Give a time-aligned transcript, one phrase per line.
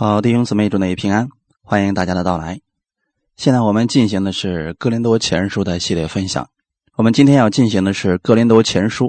[0.00, 1.28] 好，弟兄姊妹，祝你平安，
[1.60, 2.60] 欢迎大家的到来。
[3.36, 6.48] 现在我们进行的是《哥林多前书》的系列分享。
[6.94, 9.06] 我们今天要进行的是《哥林多前书》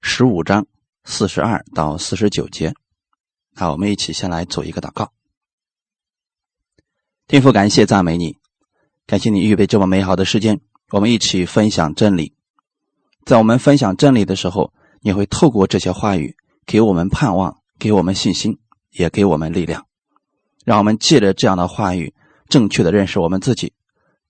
[0.00, 0.66] 十五章
[1.04, 2.74] 四十二到四十九节。
[3.54, 5.12] 好，我们一起先来做一个祷告。
[7.28, 8.36] 天父，感谢赞美你，
[9.06, 12.34] 感谢你预备这么美好的时间，我们一起分享真理。
[13.24, 14.72] 在我们分享真理的时候，
[15.02, 16.36] 你会透过这些话语
[16.66, 18.58] 给我们盼望，给我们信心，
[18.90, 19.86] 也给我们力量。
[20.70, 22.14] 让我们借着这样的话语，
[22.48, 23.72] 正确的认识我们自己，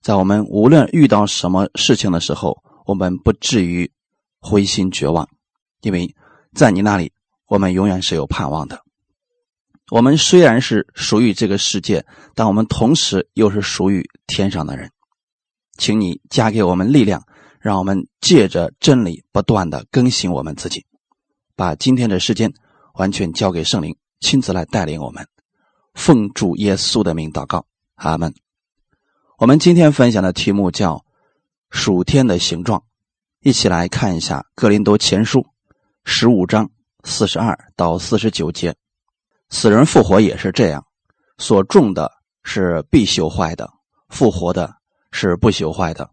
[0.01, 3.91] 在我们无论遇到什么事情的时候，我们不至于
[4.39, 5.29] 灰心绝望，
[5.81, 6.15] 因为
[6.55, 7.11] 在你那里，
[7.45, 8.81] 我们永远是有盼望的。
[9.91, 12.03] 我们虽然是属于这个世界，
[12.33, 14.89] 但我们同时又是属于天上的人。
[15.77, 17.23] 请你加给我们力量，
[17.59, 20.87] 让我们借着真理不断的更新我们自己，
[21.55, 22.51] 把今天的时间
[22.95, 25.23] 完全交给圣灵，亲自来带领我们。
[25.93, 28.33] 奉主耶稣的名祷告，阿门。
[29.37, 31.03] 我们今天分享的题目叫
[31.69, 32.83] “属天的形状”，
[33.41, 35.39] 一起来看一下《格林多前书》
[36.03, 36.69] 十五章
[37.03, 38.75] 四十二到四十九节。
[39.49, 40.85] 死人复活也是这样，
[41.37, 42.11] 所种的
[42.43, 43.69] 是必朽坏的，
[44.09, 44.75] 复活的
[45.11, 46.05] 是不朽坏的；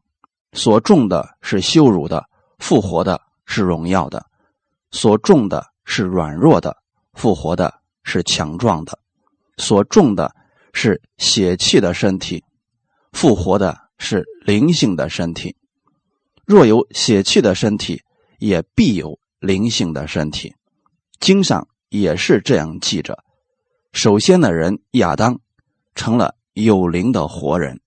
[0.52, 4.20] 所种的是羞辱的，复活的是荣耀的；
[4.90, 6.76] 所种的是软弱的，
[7.12, 8.98] 复活的是强壮的。
[9.58, 10.34] 所种的
[10.72, 12.42] 是血气的身体，
[13.12, 15.56] 复活的是灵性的身体。
[16.46, 18.02] 若有血气的身体，
[18.38, 20.54] 也必有灵性的身体。
[21.20, 23.24] 经上也是这样记着：
[23.92, 25.40] 首先的人亚当
[25.94, 27.80] 成了有灵的活人，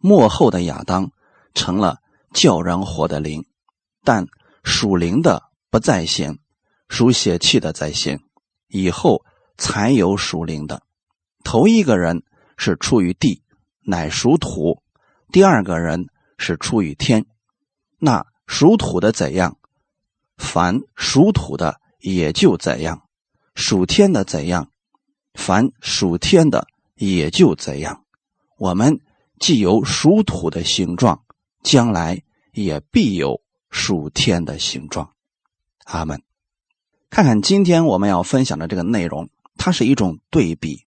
[0.00, 1.12] 末后的亚当
[1.54, 1.98] 成了
[2.32, 3.44] 叫人活的灵。
[4.02, 4.26] 但
[4.64, 6.38] 属灵的不在先，
[6.88, 8.18] 属血气的在先，
[8.68, 9.22] 以后
[9.58, 10.82] 才有属灵的。
[11.44, 12.22] 头一个人
[12.56, 13.42] 是出于地，
[13.80, 14.82] 乃属土；
[15.32, 17.26] 第二个人是出于天。
[17.98, 19.58] 那属土的怎样，
[20.36, 23.04] 凡属土的也就怎样；
[23.54, 24.70] 属天的怎样，
[25.34, 28.04] 凡属天的也就怎样。
[28.58, 29.00] 我们
[29.38, 31.22] 既有属土的形状，
[31.62, 35.12] 将来也必有属天的形状。
[35.84, 36.22] 阿门。
[37.10, 40.86] 看看今天我们要分享的这个内容，它是一种对比。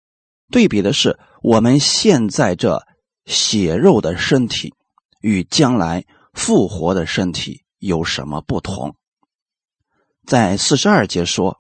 [0.51, 2.87] 对比的是我们现在这
[3.27, 4.75] 血肉的身体
[5.21, 8.95] 与将来复活的身体有什么不同？
[10.27, 11.59] 在四十二节说，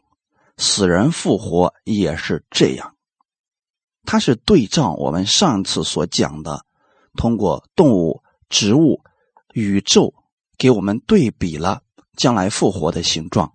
[0.56, 2.96] 死人复活也是这样。
[4.04, 6.64] 它是对照我们上次所讲的，
[7.14, 9.02] 通过动物、植物、
[9.52, 10.14] 宇宙
[10.56, 11.82] 给我们对比了
[12.16, 13.52] 将来复活的形状。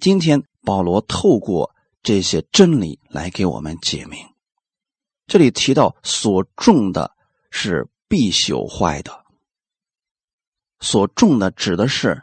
[0.00, 1.74] 今天保罗透过。
[2.02, 4.26] 这些真理来给我们解明。
[5.26, 7.12] 这里提到所种的
[7.50, 9.24] 是必朽坏的，
[10.80, 12.22] 所种的指的是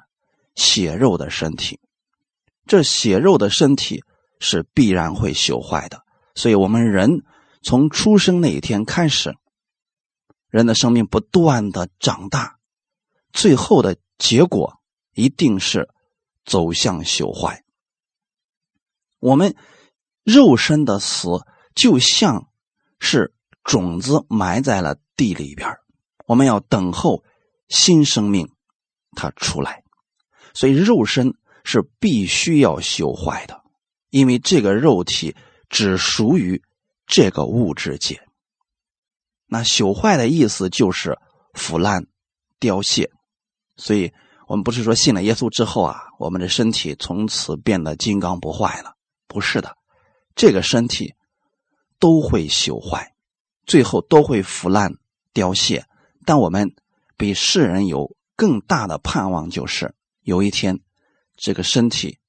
[0.55, 1.79] 血肉的身体。
[2.65, 4.03] 这血肉的身体
[4.39, 6.03] 是必然会朽坏的，
[6.33, 7.23] 所以我们人
[7.61, 9.35] 从出生那一天开始，
[10.49, 12.57] 人的生命不断的长大，
[13.31, 14.79] 最后的结果
[15.13, 15.89] 一定是
[16.43, 17.64] 走向朽坏。
[19.19, 19.55] 我们
[20.23, 21.27] 肉身的死
[21.73, 22.47] 就像
[22.99, 23.33] 是
[23.63, 25.69] 种子埋在了地里边
[26.27, 27.23] 我们要等候
[27.67, 28.49] 新生命
[29.15, 29.83] 它出来，
[30.53, 33.61] 所以肉身是必须要朽坏的，
[34.09, 35.35] 因为这个肉体
[35.69, 36.61] 只属于
[37.07, 38.21] 这个物质界。
[39.47, 41.17] 那朽坏的意思就是
[41.53, 42.07] 腐烂、
[42.59, 43.11] 凋谢，
[43.77, 44.11] 所以
[44.47, 48.94] 我们不是说信了耶稣之后啊，我们的身体从此变得金刚不坏了。
[49.27, 49.77] 不是的，
[50.35, 51.15] 这个身体
[51.99, 53.13] 都会朽坏，
[53.65, 54.95] 最后都会腐烂
[55.33, 55.85] 凋谢。
[56.25, 56.75] 但我们
[57.17, 60.79] 比世人有更大的盼望，就是有一天
[61.37, 62.19] 这个身体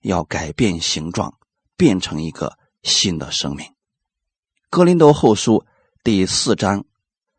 [0.00, 1.38] 要改变形状，
[1.76, 3.66] 变成一个新的生命。
[4.70, 5.66] 格林多后书
[6.02, 6.84] 第四章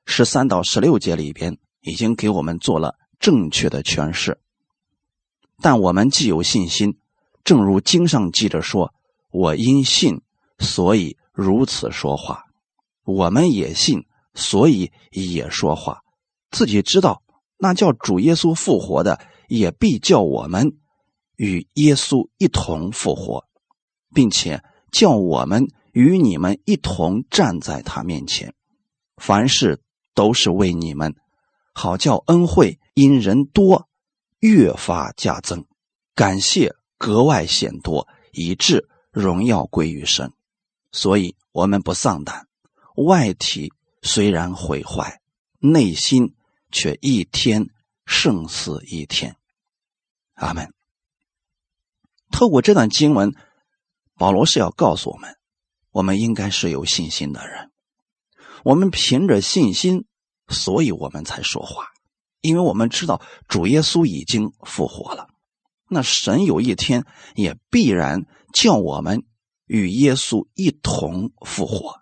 [0.05, 4.39] 十三到十六节里边已经给我们做了正确的诠释。
[5.61, 6.99] 但我们既有信心，
[7.43, 8.93] 正如经上记着说。
[9.31, 10.21] 我因信，
[10.59, 12.43] 所以如此说话；
[13.03, 14.05] 我们也信，
[14.35, 16.03] 所以也说话。
[16.51, 17.23] 自己知道，
[17.57, 20.77] 那叫主耶稣复活的，也必叫我们
[21.35, 23.45] 与耶稣一同复活，
[24.13, 28.53] 并且叫我们与你们一同站在他面前。
[29.17, 29.81] 凡事
[30.13, 31.15] 都是为你们，
[31.73, 33.87] 好叫恩惠因人多
[34.41, 35.65] 越发加增，
[36.13, 38.87] 感谢格外显多，以致。
[39.11, 40.33] 荣耀归于神，
[40.91, 42.47] 所以我们不丧胆。
[42.95, 43.71] 外体
[44.01, 45.21] 虽然毁坏，
[45.59, 46.33] 内心
[46.71, 47.69] 却一天
[48.07, 49.35] 胜似一天。
[50.33, 50.73] 阿门。
[52.31, 53.35] 透过这段经文，
[54.15, 55.37] 保罗是要告诉我们，
[55.91, 57.69] 我们应该是有信心的人。
[58.63, 60.07] 我们凭着信心，
[60.47, 61.89] 所以我们才说话，
[62.41, 65.27] 因为我们知道主耶稣已经复活了。
[65.93, 67.05] 那神有一天
[67.35, 69.23] 也必然叫我们
[69.65, 72.01] 与耶稣一同复活，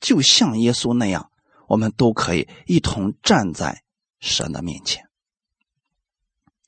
[0.00, 1.30] 就像耶稣那样，
[1.68, 3.82] 我们都可以一同站在
[4.18, 5.08] 神的面前。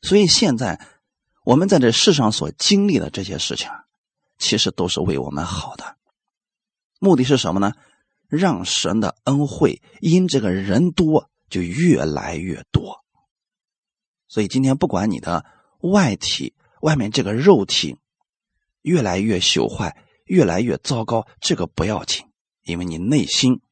[0.03, 0.87] 所以现在
[1.45, 3.71] 我们在这世上所经历的这些事情，
[4.39, 5.97] 其实都是为我们好的。
[7.01, 7.73] 目的是什么呢？
[8.29, 13.05] 让神的恩惠因这个人多就越来越多。
[14.29, 15.45] 所以今天不管你的
[15.81, 16.55] 外体。
[16.85, 17.97] 外面这个肉体
[18.83, 19.97] 越来越朽坏，
[20.27, 22.27] 越来越糟糕，这个不要紧，
[22.61, 23.63] 因为你内心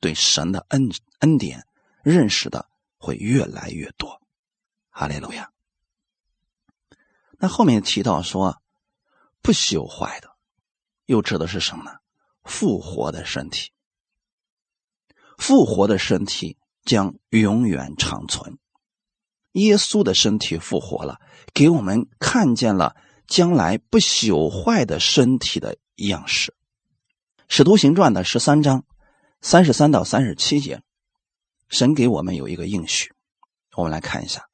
[0.00, 1.64] 对神的恩恩典
[2.02, 2.68] 认识的
[2.98, 4.20] 会越来越多。
[4.88, 5.52] 哈利路亚。
[7.38, 8.60] 那后面提到说
[9.40, 10.32] 不朽坏的，
[11.06, 11.98] 又指的是什么呢？
[12.42, 13.70] 复活的身体，
[15.38, 18.58] 复活的身体将永远长存。
[19.52, 21.20] 耶稣的身体复活了，
[21.52, 26.54] 给我们看见了将来不朽坏的身体的样式。
[27.48, 28.84] 使徒行传的十三章
[29.40, 30.82] 三十三到三十七节，
[31.68, 33.12] 神给我们有一个应许，
[33.76, 34.46] 我们来看一下。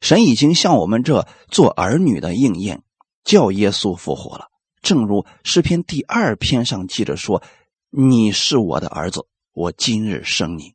[0.00, 2.82] 神已经向我们这做儿女的应验，
[3.24, 4.48] 叫耶稣复活了。
[4.82, 7.42] 正如诗篇第二篇上记着说
[7.88, 10.73] ：“你是我的儿子，我今日生你。”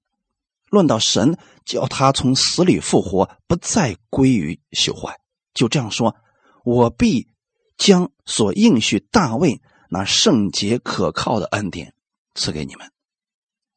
[0.69, 5.19] 论到神叫他从死里复活，不再归于朽坏，
[5.53, 6.15] 就这样说
[6.63, 7.27] ：“我必
[7.77, 11.93] 将所应许大卫那圣洁可靠的恩典
[12.35, 12.91] 赐给你们。”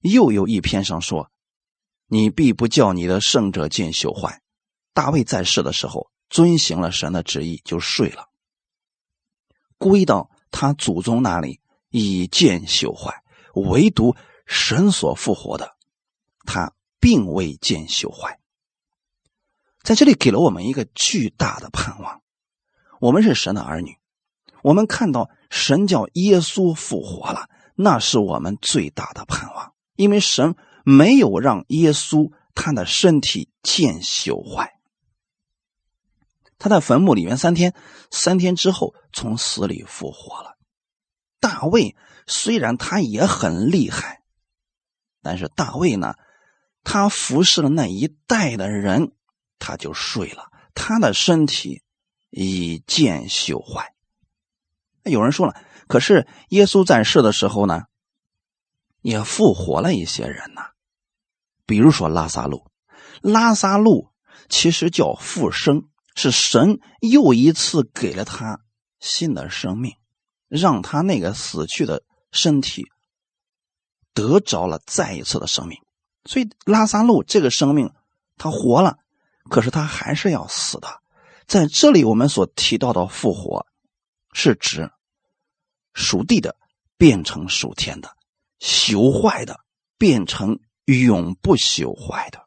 [0.01, 1.31] 又有一篇上说
[2.09, 4.43] ：“你必不叫你的圣者见朽坏。”
[4.93, 8.29] 大卫在世的时候遵行了神的旨意，就睡了，
[9.79, 13.23] 归到他祖宗那里以见朽坏，
[13.55, 14.15] 唯独
[14.45, 15.77] 神所复活的，
[16.45, 16.75] 他。
[17.03, 18.39] 并未见朽坏，
[19.83, 22.23] 在这里给了我们一个巨大的盼望。
[23.01, 23.99] 我们是神的儿女，
[24.63, 29.75] 我们看到神叫耶稣复活了，那是我们最大的盼望。
[29.97, 30.55] 因为神
[30.85, 34.79] 没有让耶稣他的身体见朽坏，
[36.57, 37.75] 他在坟墓里面三天，
[38.13, 40.57] 三天之后从死里复活了。
[41.41, 41.97] 大卫
[42.29, 44.23] 虽然他也很厉害，
[45.21, 46.15] 但是大卫呢？
[46.85, 49.13] 他服侍了那一代的人，
[49.59, 50.51] 他就睡了。
[50.75, 51.83] 他的身体
[52.31, 53.95] 已见朽坏。
[55.05, 55.55] 有人说了，
[55.87, 57.83] 可是耶稣在世的时候呢，
[59.01, 60.71] 也复活了一些人呐。
[61.67, 62.71] 比如说拉萨路，
[63.21, 64.13] 拉萨路
[64.49, 68.61] 其实叫复生，是神又一次给了他
[69.01, 69.97] 新的生命，
[70.49, 72.87] 让他那个死去的身体
[74.15, 75.82] 得着了再一次的生命。
[76.25, 77.93] 所以拉萨路这个生命，
[78.37, 78.99] 他活了，
[79.51, 81.01] 可是他还是要死的。
[81.47, 83.67] 在这里，我们所提到的复活，
[84.33, 84.91] 是指
[85.93, 86.57] 属地的
[86.97, 88.17] 变成属天的，
[88.61, 89.61] 朽坏的
[89.99, 92.47] 变成永不朽坏的，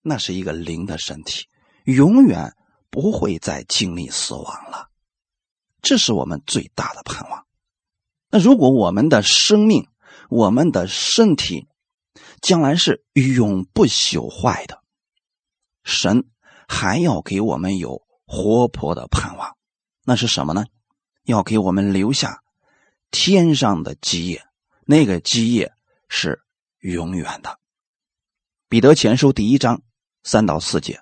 [0.00, 1.46] 那是一个灵的身体，
[1.84, 2.54] 永远
[2.90, 4.88] 不会再经历死亡了。
[5.82, 7.46] 这是我们最大的盼望。
[8.30, 9.86] 那如果我们的生命，
[10.30, 11.68] 我们的身体，
[12.42, 14.82] 将来是永不朽坏的，
[15.84, 16.28] 神
[16.66, 19.56] 还要给我们有活泼的盼望，
[20.04, 20.64] 那是什么呢？
[21.22, 22.42] 要给我们留下
[23.12, 24.44] 天上的基业，
[24.84, 25.72] 那个基业
[26.08, 26.42] 是
[26.80, 27.60] 永远的。
[28.68, 29.80] 彼得前书第一章
[30.24, 31.00] 三到四节，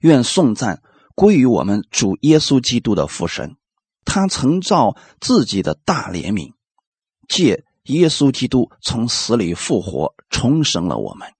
[0.00, 0.82] 愿颂赞
[1.14, 3.56] 归于我们主耶稣基督的父神，
[4.04, 6.52] 他曾造自己的大怜悯，
[7.26, 7.64] 借。
[7.88, 11.32] 耶稣基督从死里复活，重生了我们，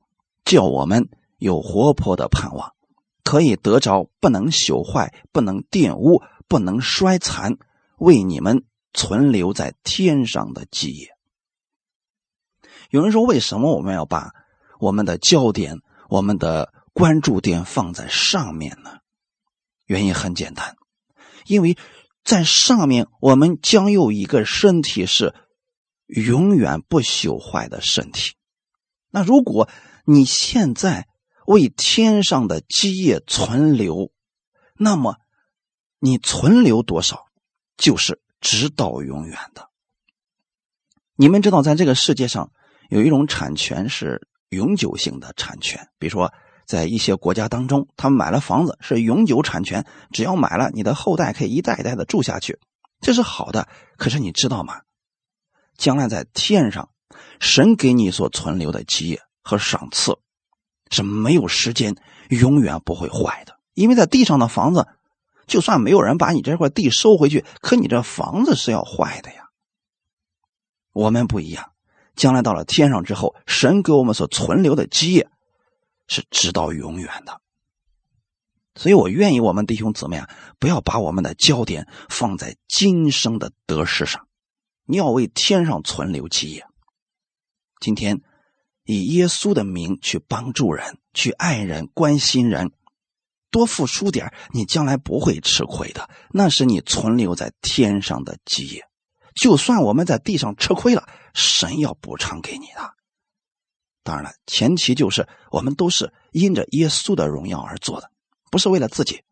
[0.47, 2.73] 叫我们有活泼的盼望，
[3.23, 7.59] 可以得着不能朽坏、不能玷污、不能衰残，
[7.99, 8.64] 为你们
[8.95, 11.09] 存留在天上的基业。
[12.88, 14.33] 有人说：“为什么我们要把
[14.81, 19.00] 我们的焦点、我们的关注点放在上面呢？”
[19.85, 20.76] 原因很简单，
[21.45, 21.76] 因为
[22.25, 25.35] 在上面，我们将有一个身体是。
[26.08, 28.34] 永远不朽坏的身体。
[29.10, 29.68] 那如果
[30.04, 31.06] 你现在
[31.46, 34.10] 为天上的基业存留，
[34.76, 35.16] 那么
[35.98, 37.26] 你存留多少，
[37.76, 39.68] 就是直到永远的。
[41.16, 42.52] 你们知道，在这个世界上
[42.88, 46.32] 有一种产权是永久性的产权，比如说
[46.66, 52.58] 在一些国家当中，他们买了房子是永久产权，只要买了，你的后代可以一代一代的住下去，
[53.00, 53.68] 这是好的。
[53.96, 54.82] 可是你知道吗？
[55.78, 56.90] 将来在天上，
[57.40, 60.18] 神给你所存留的基业和赏赐
[60.90, 61.97] 是没有时间，
[62.28, 63.58] 永远不会坏的。
[63.73, 64.87] 因为在地上的房子，
[65.47, 69.49] 就算没有人把你这块地收回去，可你这房子是要坏的呀。
[70.92, 71.70] 我们不一样，
[72.16, 75.30] 将来到了天上之后，神给我们所存留的基业
[76.08, 77.40] 是直到永远的。
[78.75, 80.30] 所以我愿意我们弟兄姊妹啊，
[80.61, 84.27] 不要把我们的焦点放在今生的得失上，
[84.88, 86.66] 你要为天上存留基业。
[87.78, 88.23] 今天
[88.85, 92.73] 以耶稣的名去帮助人、去爱人、关心人，
[93.50, 98.88] 多付出点你将来不会吃亏的，那是你存留在天上的基业。
[99.35, 102.95] 就算我们在地上吃亏了，神要补偿给你的。
[104.02, 108.11] 当然了，前提就是我们都是因着耶稣的荣耀而做的，
[108.50, 109.23] 不是为了自己。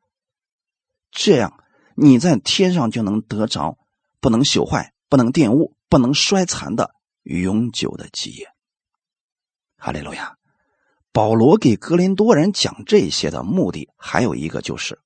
[1.10, 1.64] 这样
[1.96, 3.78] 你在天上就能得着
[4.20, 8.48] 不能朽坏、不能玷污、不能衰残的永久的基业。
[9.76, 10.36] 哈利路亚！
[11.12, 15.00] 保罗给格林多人讲这些的目的还有一个就是，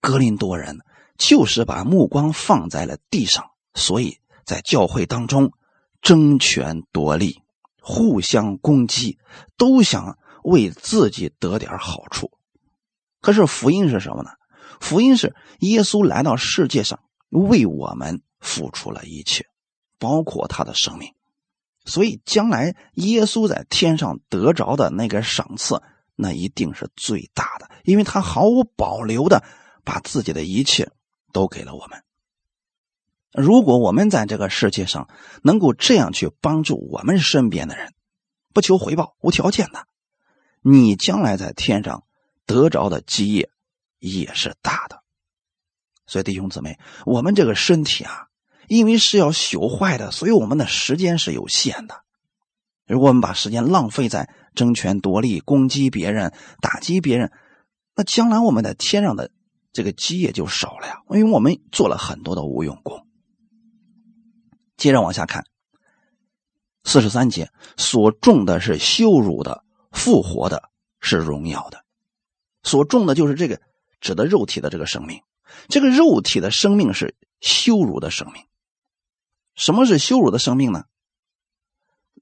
[0.00, 0.80] 格林多人。
[1.18, 5.52] 就是把目光放在了地上，所以在教会当中
[6.00, 7.42] 争权夺利、
[7.78, 9.18] 互相攻击，
[9.58, 12.30] 都想为自己得点好处。
[13.20, 14.30] 可是福音是什么呢？
[14.80, 19.46] 福音是耶稣来到世界上为我们付出了一切，
[19.98, 21.14] 包括他的生命。
[21.84, 25.82] 所以将来耶稣在天上得着的那个赏赐，
[26.16, 29.44] 那一定是最大的，因为他毫无保留的
[29.84, 30.90] 把自己的一切。
[31.32, 32.02] 都给了我们。
[33.32, 35.08] 如果我们在这个世界上
[35.44, 37.94] 能够这样去帮助我们身边的人，
[38.52, 39.86] 不求回报、无条件的，
[40.60, 42.02] 你将来在天上
[42.46, 43.48] 得着的基业
[44.00, 45.04] 也是大的。
[46.04, 48.26] 所以弟兄姊妹，我们这个身体啊，
[48.70, 52.04] 因为是要朽坏的，所以我们的时间是有限的。
[52.86, 57.32] 如果我们把时间浪费在争权夺利、攻击别人、打击别人，
[57.96, 59.30] 那将来我们在天上的。
[59.72, 63.06] 这个基业就少了呀，因为我们做了很多的无用功。
[64.76, 65.44] 接着往下看，
[66.82, 69.62] 四十三节所种的是羞辱的，
[69.92, 71.84] 复活的是荣耀的。
[72.64, 73.60] 所种的就是这个
[74.00, 75.20] 指的肉体的这个生命，
[75.68, 78.42] 这个肉体的生命是羞辱的生命。
[79.54, 80.84] 什么是羞辱的生命呢？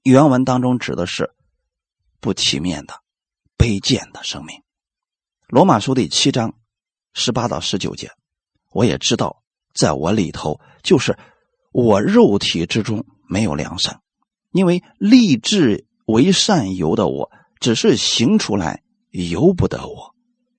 [0.03, 1.33] 原文当中指的是
[2.19, 3.01] 不体面的、
[3.57, 4.61] 卑贱的生命。
[5.47, 6.55] 罗马书第七章。
[7.11, 8.11] 十八到十九节，
[8.71, 9.41] 我也知道，
[9.73, 11.17] 在我里头就是
[11.71, 13.99] 我肉体之中没有良善，
[14.51, 20.15] 因为立志为善由的我，只是行出来由不得我，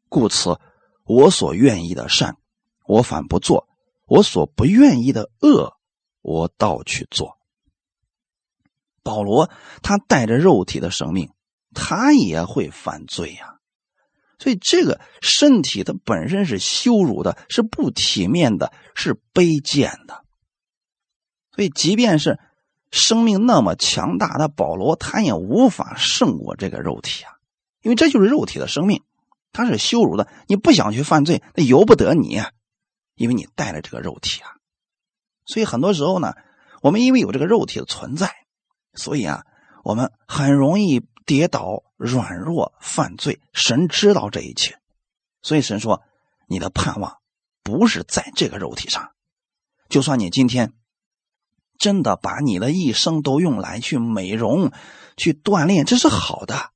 [0.09, 0.59] 故此
[1.05, 2.37] 我所愿意的善，
[2.85, 3.69] 我反不做；
[4.07, 5.79] 我所不愿意的恶，
[6.21, 7.39] 我倒去做。
[9.03, 9.50] 保罗
[9.83, 11.31] 他带着肉体的生命，
[11.75, 13.57] 他也会犯罪呀。
[14.39, 20.25] 所以，这个身体它本身是羞辱的，是不体面的，是卑贱的。
[21.55, 22.39] 所以，即便是
[22.91, 27.33] 生命那么强大的保罗，他也无法胜过这个肉体啊！
[27.83, 29.03] 因为这就是肉体的生命，
[29.53, 30.27] 它是羞辱的。
[30.47, 32.41] 你不想去犯罪，那由不得你，
[33.15, 34.57] 因为你带了这个肉体啊。
[35.50, 36.35] 所以，很多时候呢，
[36.80, 38.30] 我们因为有这个肉体的存在，
[38.95, 39.45] 所以啊，
[39.85, 41.02] 我们很容易。
[41.26, 44.80] 跌倒、软弱、犯罪，神知道这一切，
[45.42, 46.02] 所以神说
[46.49, 47.19] ：“你的盼望
[47.62, 49.12] 不是在这个肉体上。
[49.88, 50.73] 就算你今天
[51.78, 54.73] 真的把你的一生都用来去美容、
[55.16, 56.73] 去锻炼，这是好的。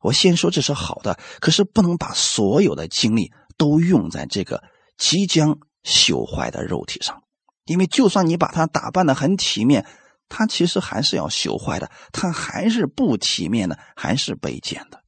[0.00, 4.64] 我先说这是好的，可是不能把所有的精力都用在这个
[4.96, 7.22] 即将朽坏的肉体上，
[7.70, 9.86] 因为就算你把他打扮的很体面。”
[10.32, 15.02] 他其实还是要朽坏的，他还是不体面的，还是卑贱的。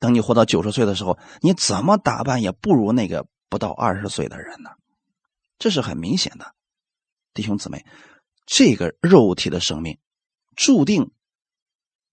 [0.00, 4.70] 等你活到九十岁的时候，你怎么打扮也不如那个不到二十岁的人呢？
[5.56, 6.52] 这是很明显的，
[7.32, 7.86] 弟兄姊妹，
[8.44, 9.96] 这个肉体的生命
[10.56, 11.12] 注定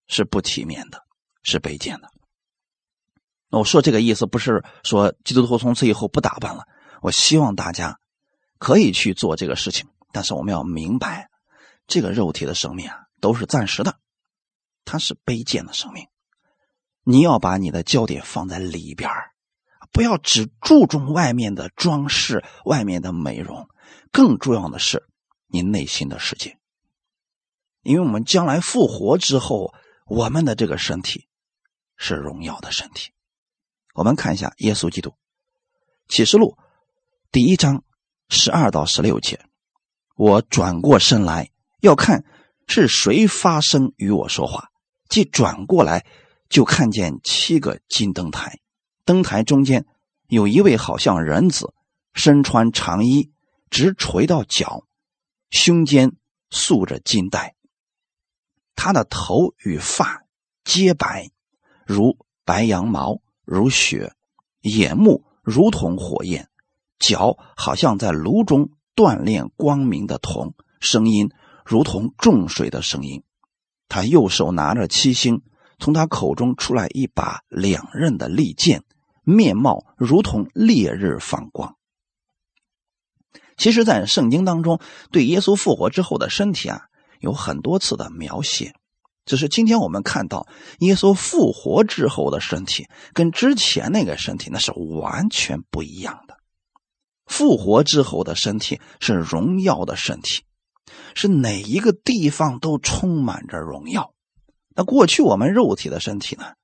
[0.06, 1.02] 是不体面的，
[1.42, 2.08] 是卑贱的。
[3.48, 6.68] 那我说这个意思不是说基督徒从此以后不打扮了，
[7.02, 7.98] 我希望大家
[8.60, 11.28] 可以去做这个事情，但是我们要明白。
[11.88, 13.98] 这个肉体的生命啊，都是暂时的，
[14.84, 16.06] 它是卑贱的生命。
[17.02, 19.10] 你要把你的焦点放在里边
[19.90, 23.66] 不要只注重外面的装饰、外面的美容。
[24.12, 25.08] 更重要的是，
[25.48, 26.58] 你内心的世界。
[27.82, 29.74] 因为我们将来复活之后，
[30.06, 31.26] 我们的这个身体
[31.96, 33.10] 是荣耀的身体。
[33.94, 35.14] 我们看一下耶稣基督
[36.06, 36.56] 启示录
[37.32, 37.82] 第一章
[38.30, 39.44] 十二到十六节，
[40.14, 42.24] 我转过身来要看
[42.68, 44.70] 是谁发声与我说话，
[45.08, 46.06] 即转过来
[46.48, 48.60] 就看见七个金灯台，
[49.04, 49.84] 灯台中间
[50.28, 51.74] 有一位好像人子，
[52.14, 53.32] 身穿长衣，
[53.68, 54.84] 直垂到脚，
[55.50, 56.12] 胸间
[56.50, 57.56] 束着金带。
[58.76, 60.22] 他的头与发
[60.64, 61.30] 皆白，
[61.84, 64.12] 如白羊毛，如雪；
[64.60, 66.48] 眼目如同火焰，
[67.00, 71.30] 脚好像在炉中锻炼光明的铜，声音
[71.64, 73.24] 如同重水的声音。
[73.88, 75.42] 他右手拿着七星，
[75.80, 78.84] 从他口中出来一把两刃的利剑，
[79.24, 81.74] 面貌如同烈日放光。
[83.56, 84.78] 其实，在圣经当中，
[85.10, 86.82] 对耶稣复活之后的身体啊。
[87.18, 88.72] 有很多次的描写，
[89.26, 90.46] 只是今天我们看到
[90.78, 96.18] 耶稣复活之后的身体，跟之前那个身体那是完全不一样。
[97.30, 100.42] 复活之后的身体是荣耀的身体，
[101.14, 104.12] 是哪一个地方都充满着荣耀。
[104.70, 106.54] 那过去我们肉体的身体呢？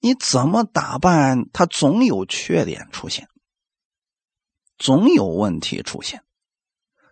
[0.00, 3.28] 你怎么打扮，它总有缺点出现，
[4.76, 6.24] 总有问题出现，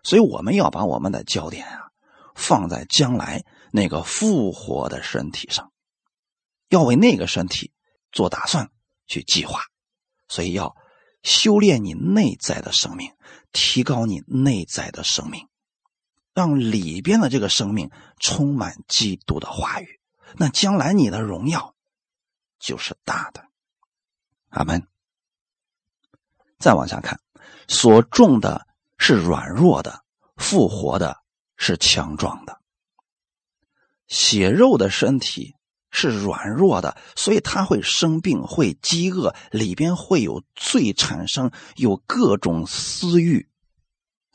[0.03, 1.87] 所以我们要把我们的焦点啊。
[2.35, 5.71] 放在将来那个复活的身体上，
[6.69, 7.71] 要为那个身体
[8.11, 8.69] 做打算、
[9.07, 9.61] 去计划，
[10.27, 10.75] 所以要
[11.27, 13.11] 修炼你内在的生命，
[13.51, 15.49] 提高你内在的生命，
[16.33, 19.99] 让里边的这个生命充满基督的话语。
[20.37, 21.75] 那将来你的荣耀
[22.59, 23.43] 就是大的。
[24.49, 24.87] 阿门。
[26.59, 27.19] 再往下看，
[27.67, 28.65] 所种的
[28.97, 30.03] 是软弱的，
[30.37, 31.21] 复活的。
[31.59, 32.61] 是强壮的，
[34.05, 35.55] 血肉的身体
[35.89, 43.47] 是软弱的，所以他会生病，会饥饿，里边会有罪产生，有各种私欲，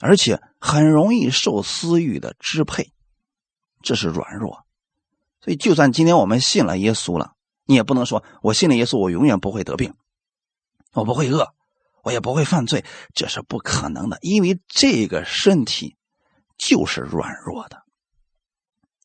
[0.01, 2.93] 而且很容易受私欲的支配，
[3.83, 4.65] 这是软弱。
[5.41, 7.33] 所以，就算今天我们信了耶稣了，
[7.67, 9.95] 你也不能说我信了耶稣，我永远不会得病，
[10.93, 11.55] 我不会饿，
[12.03, 12.85] 我也不会犯罪，
[13.15, 15.97] 这是不可能的，因为这个身体。
[16.59, 17.82] 就是软弱的，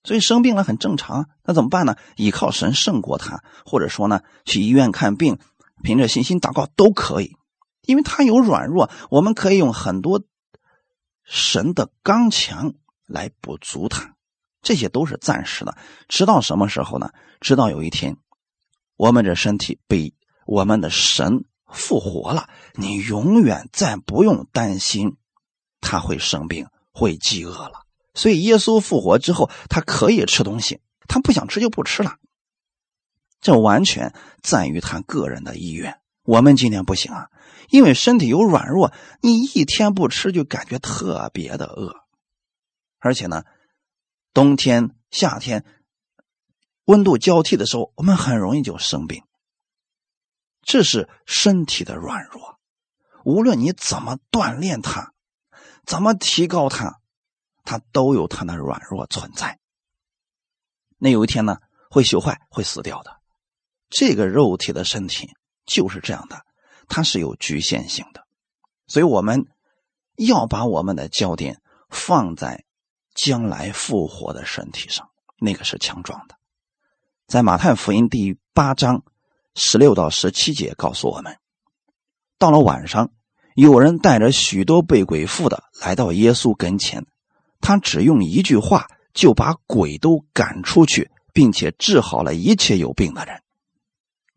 [0.08, 1.30] 所以生病了很正常。
[1.44, 1.98] 那怎么办呢？
[2.16, 5.38] 依靠神胜过他，或者说呢，去医院看病，
[5.84, 7.36] 凭着信心祷告都可以。
[7.82, 10.24] 因为他有软弱，我们可以用很多
[11.26, 12.74] 神的刚强
[13.06, 14.16] 来补足他。
[14.62, 17.12] 这些都是暂时的，直到什么时候呢？
[17.42, 18.16] 直到有一天，
[18.96, 20.14] 我们这身体被
[20.46, 25.18] 我们的神复活了，你永远再不用担心
[25.82, 26.66] 他会生病。
[27.00, 27.86] 会饥饿了，
[28.18, 32.18] 所以耶稣复活之后，他可以吃东西，他不想吃就不吃了。
[33.40, 36.02] 这完全在于他个人的意愿。
[36.24, 37.30] 我们今天不行啊，
[37.70, 41.96] 因为身体有软弱，你一天不吃就感觉特别的饿，
[43.00, 43.44] 而且呢，
[44.34, 45.64] 冬天、夏天
[46.86, 49.24] 温度交替的时候，我们很容易就生病。
[50.64, 52.60] 这是身体的软弱，
[53.24, 55.14] 无论你怎么锻炼它。
[55.86, 57.00] 怎么提高它，
[57.68, 59.60] 它都有它的软弱存在。
[60.98, 61.58] 那有一天呢，
[61.90, 63.18] 会朽坏，会死掉的。
[63.90, 65.32] 这个肉体的身体
[65.66, 66.46] 就是这样的，
[66.88, 68.26] 它是有局限性的。
[68.88, 69.48] 所以我们
[70.16, 72.64] 要把我们的焦点放在
[73.14, 76.38] 将来复活的身体上，那个是强壮的。
[77.28, 79.04] 在马太福音第八章
[79.56, 81.38] 十六到十七节告诉我们，
[82.38, 83.12] 到了晚上。
[83.56, 87.08] 有人带着许多被鬼附的来到耶稣跟前，
[87.60, 93.42] 他只用一句话就把鬼都赶出去，并且治好了一切有病的人。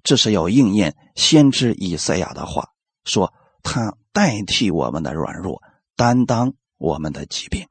[0.02, 2.70] 这是要应验先知以赛亚的话，
[3.04, 5.62] 说他代替我们的软弱，
[5.96, 7.66] 担当我们的疾病。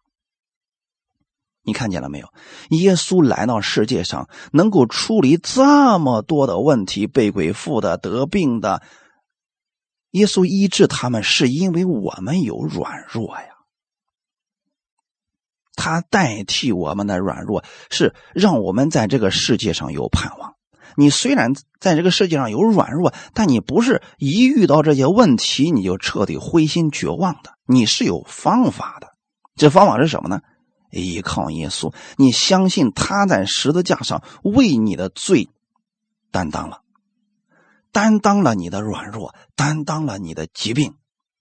[1.63, 2.31] 你看见了没有？
[2.69, 8.81] 耶稣来到世界上，能够处理这么多的问题，被鬼附的、得病的。
[10.11, 13.48] 耶稣医治他们，是因为我们有软弱呀。
[15.79, 20.55] 他代替我们的软弱，是让我们在这个世界上有盼望。
[20.97, 29.07] 你虽然在这个世界上有软弱，但你不是一遇到这些问题你就彻底灰心绝望的，你是有方法的。
[29.55, 30.41] 这方法是什么呢？
[30.91, 35.47] 依靠耶稣，你相信他在十字架上为你的罪
[36.31, 36.81] 担当了。
[37.93, 40.95] 担当了你的软弱，担当了你的疾病，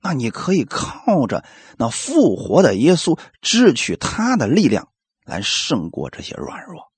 [0.09, 1.45] 那你可以靠着
[1.77, 4.89] 那复活的耶稣，支取他的力量，
[5.27, 6.91] 来胜过这些软弱。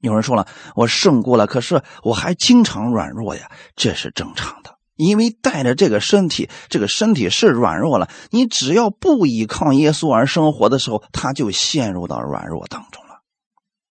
[0.00, 4.78] 有人说了，我胜过了，可是我还经常软弱呀，这是正常的。
[4.96, 8.08] 因为带着这个身体，这个身体是软弱了。
[8.30, 13.20] 你只要不依靠耶稣而生活的时候，他就陷入到软弱当中了。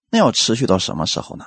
[0.09, 1.45] 那要持续到什么时候呢？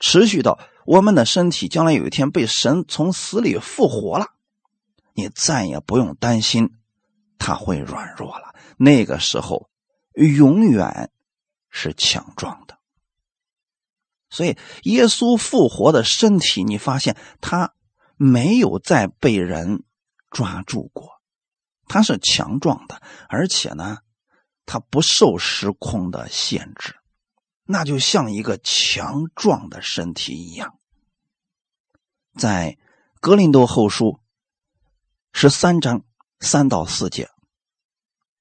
[0.00, 4.28] 持续到我们的身体将来有一天被神从死里复活了，
[5.14, 6.74] 你再也不用担心
[7.38, 8.54] 他会软弱了。
[8.76, 9.70] 那个时候，
[10.12, 11.10] 永远
[11.70, 12.78] 是强壮的。
[14.28, 17.72] 所以，耶稣复活的身体，你发现他。
[18.16, 19.82] 没有再被人
[20.30, 21.20] 抓住过，
[21.88, 23.98] 他是强壮的，而且呢，
[24.64, 26.94] 他不受时空的限制，
[27.64, 30.78] 那就像一个强壮的身体一样。
[32.38, 32.78] 在
[33.18, 34.20] 格林多后书
[35.36, 36.04] 十三章
[36.38, 37.28] 三到四节，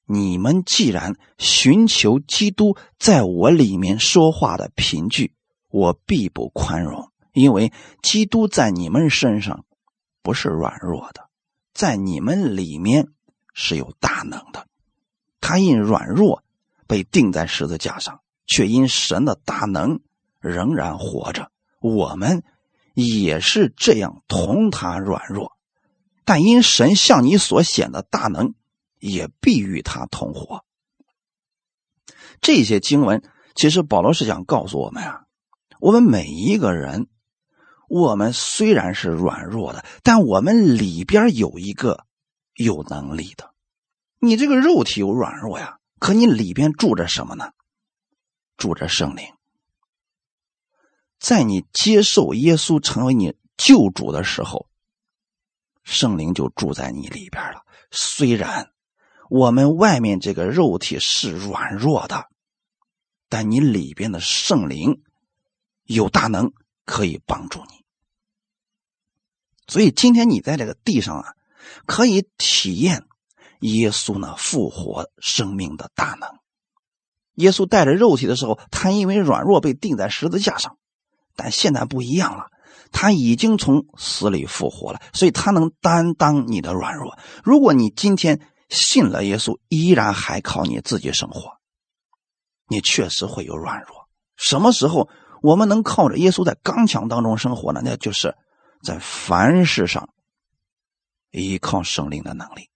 [0.06, 5.34] 你们既然寻求基督在我里面说话的凭据，
[5.72, 7.10] 我必不宽容。
[7.34, 9.66] 因为基督在你们身上
[10.22, 11.28] 不是软弱的，
[11.74, 13.08] 在你们里面
[13.56, 14.68] 是有大能的。
[15.42, 16.44] 他因软弱
[16.86, 20.00] 被钉在十字架上，却因神的大能
[20.40, 21.50] 仍然活着。
[21.80, 22.44] 我们
[22.94, 25.53] 也是这样同他软弱，
[26.26, 28.54] 但因神向你所显的大能，
[29.00, 30.64] 也必与他同活。
[32.42, 33.24] 这些经文
[33.56, 35.26] 其实保罗是想告诉我们啊，
[35.80, 37.08] 我们每一个人。
[37.90, 42.06] 我们虽然是软弱的，但我们里边有一个
[42.56, 43.54] 有能力的。
[44.18, 47.52] 你这个肉体有软弱呀，可你里边住着什么呢？
[48.58, 49.26] 住着圣灵。
[51.20, 54.68] 在你接受耶稣成为你救主的时候，
[55.84, 57.62] 圣灵就住在你里边了。
[57.92, 58.72] 虽然
[59.30, 62.28] 我们外面这个肉体是软弱的，
[63.30, 65.02] 但你里边的圣灵
[65.84, 66.52] 有大能，
[66.86, 67.84] 可以帮助你。
[69.68, 71.34] 所以今天你在这个地上啊，
[71.86, 73.06] 可以体验
[73.62, 76.30] 耶稣呢复活生命的大能。
[77.36, 80.78] 耶稣带着肉体的时候，他因为软弱被钉在十字架上，
[81.36, 82.52] 但现在不一样了，
[82.94, 87.18] 他已经从死里复活了，所以他能担当你的软弱。
[87.44, 91.58] 如果你今天信了耶稣，依然还靠你自己生活，
[92.70, 94.08] 你确实会有软弱。
[94.38, 95.10] 什么时候
[95.42, 97.82] 我们能靠着耶稣在刚强当中生活呢？
[97.84, 98.36] 那就是。
[98.86, 100.10] 在凡事上
[101.32, 102.70] 依靠圣灵的能力，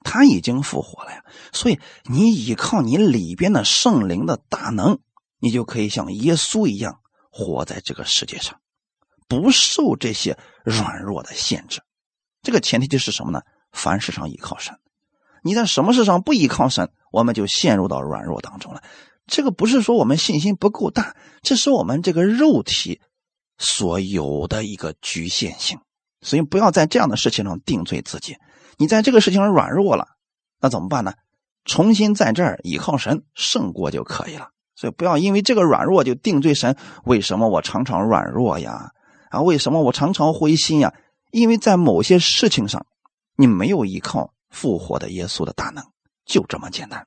[0.00, 1.26] 他已经复活了呀。
[1.52, 4.98] 所以你依靠你里边的圣灵的大能，
[5.38, 8.61] 你就可以像耶稣一样活在这个世界上，
[9.40, 11.80] 不受这些软弱的限制。
[12.42, 13.40] 这个前提就是什么呢？
[13.72, 14.76] 凡事上依靠神。
[15.42, 18.82] 你在什么事上不依靠神，我们就陷入到软弱当中了。
[19.26, 23.00] 这个不是说我们信心不够大，这是我们这个肉体。
[23.58, 25.78] 所有的一个局限性，
[26.20, 28.36] 所以不要在这样的事情上定罪自己。
[28.76, 30.08] 你在这个事情上软弱了，
[30.60, 31.12] 那怎么办呢？
[31.64, 34.48] 重新在这儿依靠神胜过就可以了。
[34.74, 36.76] 所以不要因为这个软弱就定罪神。
[37.04, 38.90] 为什么我常常软弱呀？
[39.32, 40.92] 啊，为什么我常常灰心呀？
[41.30, 42.84] 因为在某些事情上，
[43.34, 45.82] 你没有依靠复活的耶稣的大能，
[46.26, 47.06] 就这么简单。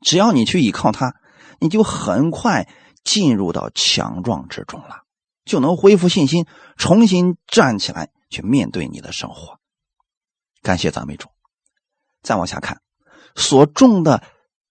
[0.00, 1.16] 只要你去依靠他，
[1.58, 2.68] 你就很快
[3.02, 5.02] 进入到强壮之中了。
[5.44, 6.46] 就能恢复信心，
[6.76, 9.58] 重新站起来去面对你的生活。
[10.62, 11.28] 感谢赞美主。
[12.22, 12.80] 再往下看，
[13.34, 14.22] 所种的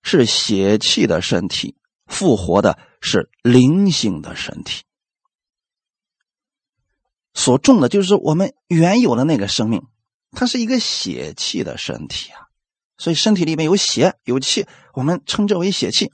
[0.04, 1.75] 是血气的身体，
[2.06, 4.84] 复活的是灵性的身体。
[7.34, 9.82] 所种的就是我们原有的那个生命，
[10.32, 12.48] 它是一个血气的身体啊，
[12.98, 16.12] 所以身体里面有血有气，我们称之为血气。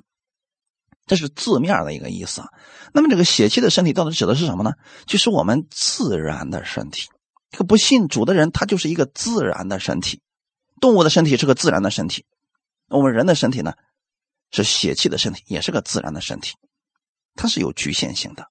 [1.07, 2.47] 这是字面的一个意思啊。
[2.91, 4.73] 那么这个血气的身体到底指的是什么呢？
[5.05, 7.03] 就是我们自然的身体。
[7.51, 10.21] 这个不信主的人，他就是一个自然的身体。
[10.81, 12.25] 动物的身体是个自然的身体，
[12.89, 13.73] 我们人的身体呢，
[14.51, 16.55] 是血气的身体，也是个自然的身体，
[17.35, 18.47] 它是有局限性的。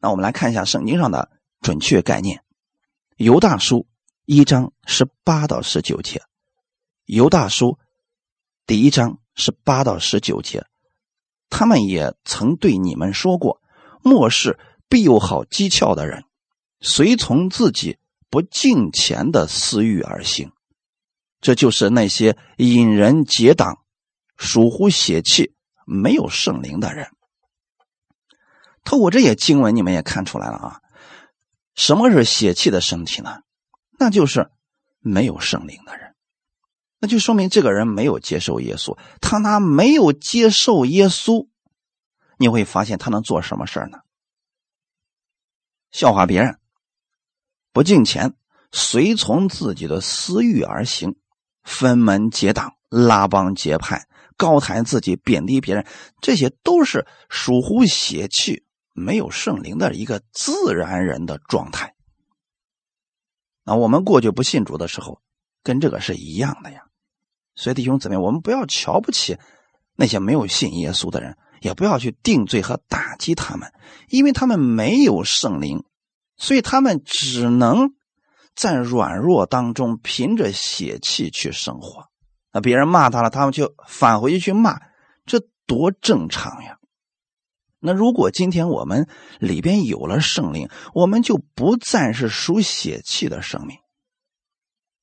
[0.00, 2.38] 那我们来看一下圣经上的准确概念，
[3.16, 3.76] 《犹大书》
[4.24, 6.18] 一章十八到十九节，
[7.04, 7.66] 《犹大书》
[8.66, 10.64] 第一章十八到十九节。
[11.50, 13.60] 他们也曾对你们说过
[14.02, 16.24] ：“末世必有好机巧的人，
[16.80, 17.98] 随从自己
[18.30, 20.52] 不敬钱的私欲而行。”
[21.42, 23.80] 这就是那些引人结党、
[24.36, 25.54] 属乎血气、
[25.86, 27.10] 没有圣灵的人。
[28.84, 30.79] 透过这些经文，你们也看出来了啊，
[31.74, 33.40] 什么是血气的身体呢？
[33.98, 34.50] 那就是
[34.98, 36.14] 没有圣灵的人，
[36.98, 38.98] 那就说明这个人没有接受耶稣。
[39.20, 41.48] 他他没有接受耶稣，
[42.38, 43.98] 你会发现他能做什么事呢？
[45.90, 46.58] 笑话别人，
[47.72, 48.34] 不敬钱，
[48.72, 51.16] 随从自己的私欲而行，
[51.62, 54.06] 分门结党，拉帮结派，
[54.36, 55.86] 高抬自己，贬低别人，
[56.20, 61.94] 这些都是属乎邪气、没有圣灵的一个自然人的状态。
[63.64, 65.20] 那我们过去不信主的时候，
[65.62, 66.84] 跟这个是一样的呀。
[67.54, 69.38] 所以弟兄姊妹，我们不要瞧不起
[69.96, 71.36] 那些没有信耶稣的人。
[71.60, 73.70] 也不要去定罪和打击他们，
[74.08, 75.84] 因为他们没有圣灵，
[76.38, 77.92] 所以他们只能
[78.54, 82.08] 在软弱当中凭着血气去生活。
[82.50, 84.80] 那别人骂他了，他们就返回去去骂，
[85.26, 86.78] 这多正常呀！
[87.80, 93.78] 那如果今天我们里边有了圣灵，我们就不再是属血气的生命，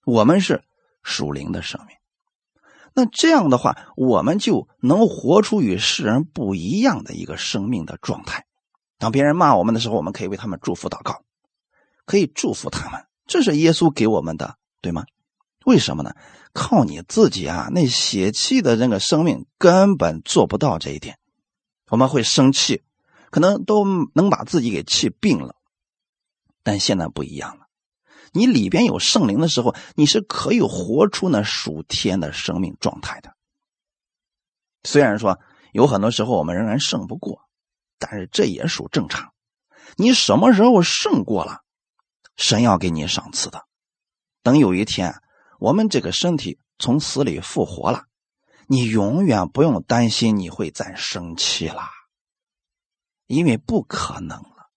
[0.05, 0.63] 我们是
[1.03, 1.97] 属灵的生命。
[2.93, 8.45] 那这样的话，我们就能活出与世人不一样的一个生命的状态。
[8.97, 11.21] 当别人骂我们的时候，我们可以为他们祝福祷告，
[12.05, 13.05] 可以祝福他们。
[13.27, 15.05] 这是耶稣给我们的，对吗？
[15.65, 16.15] 为什么呢？
[16.53, 21.19] 靠你自己啊，那血气的那个生命根本做不到这一点。
[21.89, 22.83] 我们会生气，
[23.29, 25.55] 可能都能把自己给气病了。
[26.63, 27.67] 但现在不一样了。
[28.33, 33.35] 你里边有圣灵的时候，你是可以活出那属天的生命状态的。
[34.83, 35.39] 虽然说
[35.71, 37.41] 有很多时候我们仍然胜不过，
[37.97, 39.33] 但是这也属正常。
[39.95, 41.61] 你什么时候胜过了，
[42.35, 43.65] 神要给你赏赐的。
[44.43, 45.21] 等有一天
[45.59, 48.03] 我们这个身体从死里复活了，
[48.67, 51.89] 你永远不用担心你会再生气啦，
[53.25, 54.69] 因为不可能了。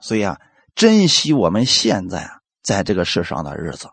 [0.00, 0.40] 所以啊，
[0.74, 2.40] 珍惜我们现在啊。
[2.64, 3.90] 在这个世上的日子，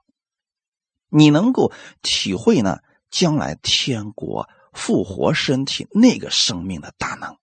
[1.09, 7.35] 你能够体会呢将来天国复活身体那个生命的大能。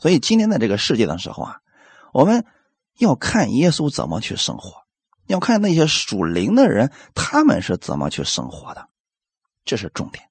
[0.00, 1.60] 所以今天在这个世界的时候啊，
[2.12, 2.44] 我们
[2.98, 4.82] 要看耶稣怎么去生活，
[5.28, 8.88] 要看那些属灵的人他们是怎么去生活的，
[9.64, 10.28] 这是重点。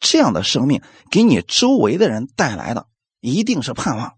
[0.00, 2.88] 这样的生命给你周围的人带来的
[3.20, 4.16] 一定是盼望，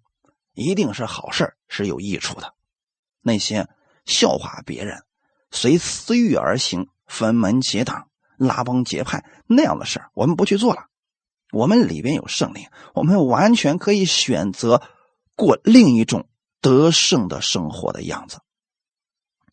[0.54, 2.54] 一定是好事是有益处的。
[3.20, 3.68] 那些
[4.04, 5.02] 笑话别人。
[5.50, 10.88] 随私欲而行，分门结党、拉帮结派那样的事，我们不去做了。
[11.52, 14.82] 我们里边有圣灵，我们完全可以选择
[15.34, 16.28] 过另一种
[16.60, 18.40] 得胜的生活的样子。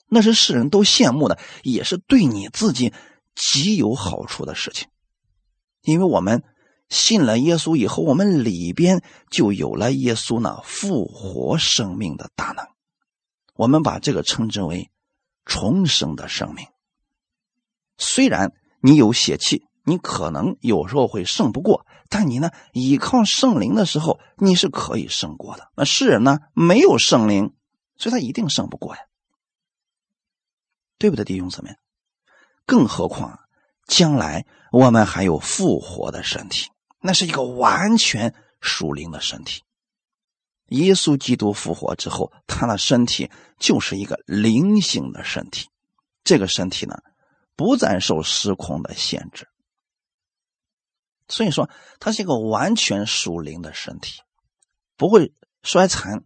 [0.10, 2.94] 那是世人都羡慕的，也是对你自己
[3.34, 4.90] 极有好处的事情。
[5.86, 6.44] 因为我们
[6.90, 12.66] 信了耶稣以后，我们里边就有了耶稣那复活生命的大能。
[13.56, 14.92] 我们把这个称之为。
[15.48, 16.66] 重生的生命，
[18.00, 25.70] 虽然你有血气，你可能有时候会胜不过，但你呢，依靠圣灵的时候，你是可以胜过的。
[25.78, 27.54] 那世人呢，没有圣灵，
[27.96, 29.02] 所以他一定胜不过呀，
[30.98, 31.76] 对不对，弟兄姊妹？
[32.66, 33.42] 更何况
[33.86, 36.70] 将来我们还有复活的身体，
[37.00, 39.64] 那是一个完全属灵的身体。
[40.70, 45.70] 耶稣基督复活之后，他的身体就是一个灵性的身体。
[46.24, 46.98] 这个身体呢，
[47.56, 49.48] 不再受时空的限制，
[51.28, 51.70] 所以说
[52.00, 54.22] 它是一个完全属灵的身体，
[54.98, 56.24] 不会衰残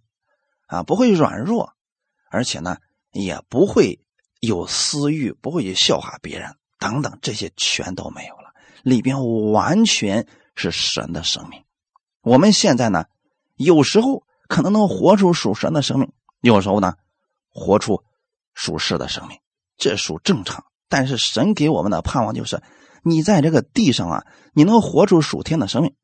[0.68, 1.74] 啊，不会软弱，
[2.32, 2.78] 而且呢，
[3.12, 4.00] 也不会
[4.40, 8.54] 有私欲，不会去笑话别人等等，这些全都没有了。
[8.82, 11.64] 里边完全是神的生命。
[12.22, 13.06] 我们现在呢，
[13.56, 14.24] 有时候。
[14.50, 16.12] 可能能活出属神的生命，
[16.42, 16.96] 有时候呢，
[17.50, 18.04] 活出
[18.56, 19.38] 属世的生命，
[19.78, 20.66] 这属正常。
[20.88, 22.64] 但是神给我们的盼望就是，
[23.04, 25.96] 你在这个地上啊，你能活出属天的生命，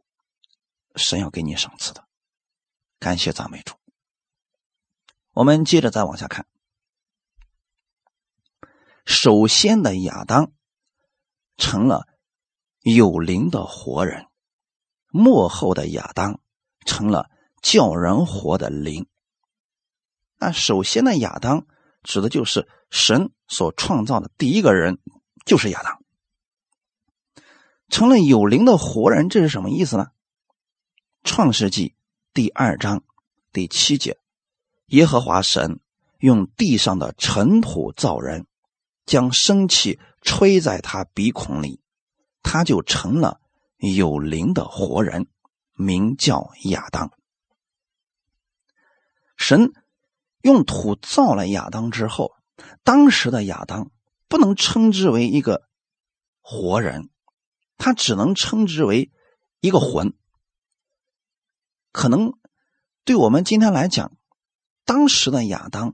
[0.95, 2.05] 神要给你赏赐的。
[2.99, 3.73] 感谢赞美主。
[5.31, 6.45] 我们接着再往下看，
[9.05, 10.51] 首先的亚当
[11.57, 12.07] 成了
[12.81, 14.27] 有灵的活人，
[15.09, 16.39] 幕后的亚当
[16.85, 17.29] 成了。
[17.61, 19.07] 叫人活的灵。
[20.37, 21.65] 那首先呢，亚当
[22.03, 24.99] 指的就是神所创造的第一个人，
[25.47, 25.99] 就是亚当，
[27.89, 29.29] 成了有灵的活人。
[29.29, 30.09] 这是什么意思呢？
[31.23, 31.95] 创世纪
[32.35, 33.03] 第二章
[33.51, 34.19] 第七节，
[34.89, 35.79] 耶和华神
[36.19, 38.45] 用地上的尘土造人，
[39.07, 41.79] 将生气吹在他鼻孔里，
[42.41, 43.39] 他就成了
[43.77, 45.27] 有灵的活人，
[45.73, 47.11] 名叫亚当。
[49.37, 49.71] 神
[50.41, 52.33] 用土造了亚当之后，
[52.83, 53.91] 当时的亚当
[54.27, 55.67] 不能称之为一个
[56.41, 57.09] 活人，
[57.77, 59.11] 他只能称之为
[59.59, 60.13] 一个魂。
[61.91, 62.33] 可能
[63.03, 64.17] 对我们今天来讲，
[64.85, 65.93] 当时的亚当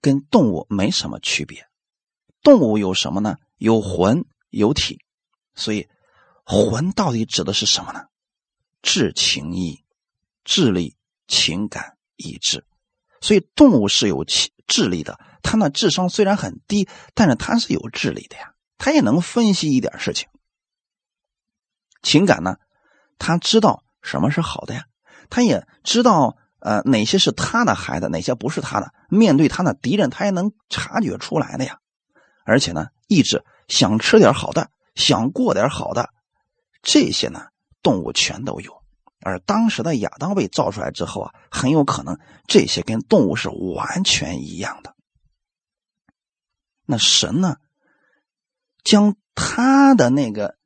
[0.00, 1.66] 跟动物没什么区别。
[2.42, 3.36] 动物有什么呢？
[3.62, 4.98] 有魂有体，
[5.54, 5.88] 所以
[6.44, 8.00] 魂到底指的是什么呢？
[8.82, 9.84] 智、情、意、
[10.42, 10.96] 智力、
[11.28, 12.64] 情感、意志。
[13.20, 20.28] 所以动物是有智智力的，它那智商虽然很低，但是它是有智力的呀，它也能分析一点事情。
[22.02, 22.56] 情感呢，
[23.16, 24.86] 他知道什么是好的呀，
[25.30, 28.92] 他也知道呃哪些是他的孩子，哪些不是他的。
[29.08, 31.78] 面对他的敌人，他也能察觉出来的呀。
[32.44, 36.10] 而且呢，意志想吃点好的，想过点好的，
[36.82, 37.46] 这些呢，
[37.82, 38.82] 动物全都有。
[39.20, 44.94] 而当时的亚当被造出来之后啊，很有可能这些跟动物是完全一样的。
[46.84, 47.56] 那神呢，
[48.82, 50.56] 将他的那个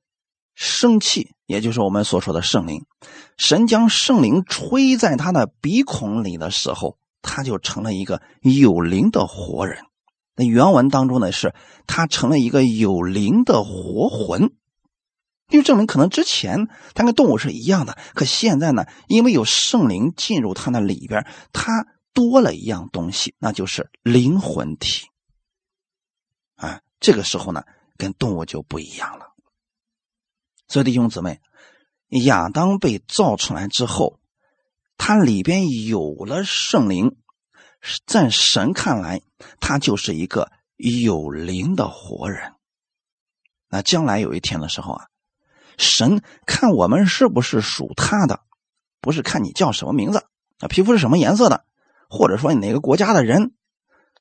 [0.55, 2.87] 生气，也就是我们所说的圣灵，
[3.37, 9.85] 神将圣灵吹在他的鼻孔里的时候，他就成了一个有灵的活人。
[10.37, 11.55] 那原文当中呢，是
[11.87, 14.53] 他成了一个有灵的活魂，
[15.49, 25.07] 就证明可能之前他跟动物是一样的，可现在呢，因为有圣灵进入他那里边，他多了一样东西，那就是灵魂体。
[26.57, 27.65] 啊，这个时候呢，
[27.97, 29.33] 跟动物就不一样了。
[30.69, 31.41] 所以弟兄姊妹，
[32.25, 34.21] 亚当被造出来之后，
[34.99, 37.17] 他里边有了圣灵。
[38.07, 39.21] 在神看来，
[39.61, 42.53] 他就是一个有灵的活人。
[43.69, 45.07] 那将来有一天的时候啊，
[45.77, 48.41] 神看我们是不是属他的，
[49.01, 50.27] 不是看你叫什么名字
[50.61, 51.65] 啊，皮肤是什么颜色的，
[52.09, 53.53] 或者说你哪个国家的人，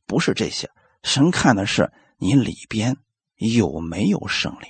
[0.06, 0.70] 不是这些。
[1.04, 2.98] 神看的是你里边
[3.36, 4.70] 有没有圣灵。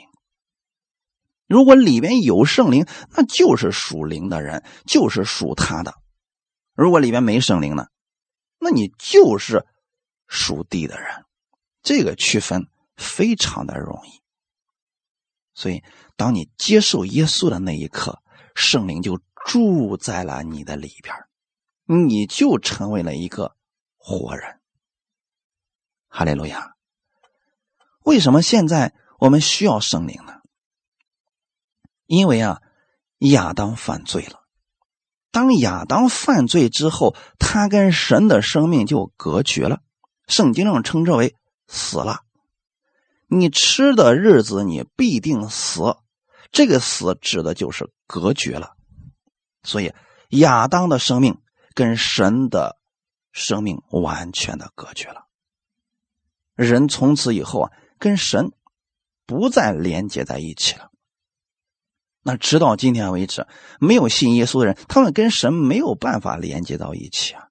[1.48, 5.94] 如果里边有圣灵，那就是属灵的人，就是属他的。
[6.74, 7.88] 如果里边没圣灵呢？
[8.68, 9.64] 那你就是
[10.28, 11.24] 属地的人，
[11.84, 14.24] 这个区分非常的容易。
[15.54, 15.84] 所以，
[16.16, 18.24] 当你接受耶稣的那一刻，
[18.56, 21.16] 圣灵就住在了你的里边，
[22.08, 23.56] 你就成为了一个
[23.98, 24.60] 活人。
[26.08, 26.76] 哈利路亚！
[28.02, 30.42] 为什么现在我们需要圣灵呢？
[32.08, 32.64] 因为啊，
[33.20, 34.45] 亚当犯罪了。
[35.36, 39.82] 当亚当犯罪之后，他跟神的生命就隔绝了。
[40.30, 41.36] 圣经上称之为
[41.68, 42.22] 死了。
[43.28, 45.98] 你吃的日子，你必定死。
[46.54, 48.78] 这个死指的就是隔绝了。
[49.62, 49.94] 所以
[50.30, 51.42] 亚当的生命
[51.74, 52.78] 跟神的
[53.34, 55.26] 生命完全的隔绝了。
[56.56, 58.54] 人从此以后啊，跟神
[59.26, 60.92] 不再连接在一起了。
[62.28, 63.46] 那直到今天为止，
[63.80, 67.50] 没有信耶稣的人，他们跟神没有办法连接到一起啊。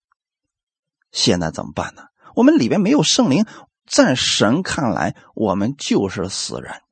[1.13, 2.03] 现在怎么办呢？
[2.35, 3.47] 我们里边没有圣灵，
[3.87, 6.83] 在神看来，我们就是死人，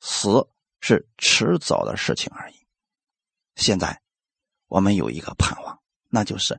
[0.00, 0.48] 死
[0.80, 2.54] 是迟早的事情而已。
[3.56, 4.00] 现在
[4.66, 6.58] 我们有一个盼望，那就是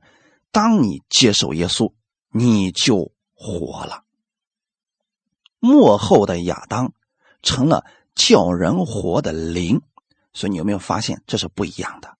[0.52, 1.94] 当你接受耶稣，
[2.30, 4.04] 你就活了。
[5.58, 6.92] 幕后的亚当
[7.42, 9.82] 成了叫人活的灵。
[10.32, 12.16] 所以你有没有发现这是不一样的？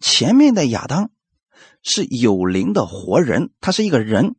[0.00, 1.10] 前面的亚当
[1.82, 4.34] 是有灵的活人，他是一个人；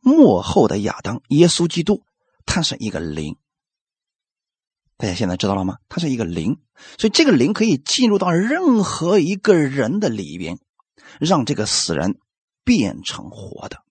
[0.00, 2.04] 幕后的亚当，耶稣基督，
[2.46, 3.36] 他是一个灵。
[4.96, 5.78] 大家现在知道了吗？
[5.88, 6.58] 他是一个灵，
[6.98, 10.58] 所以这个灵可以进入到任何一个人的里边，
[11.18, 12.18] 让这个死人
[12.64, 13.82] 变成活的。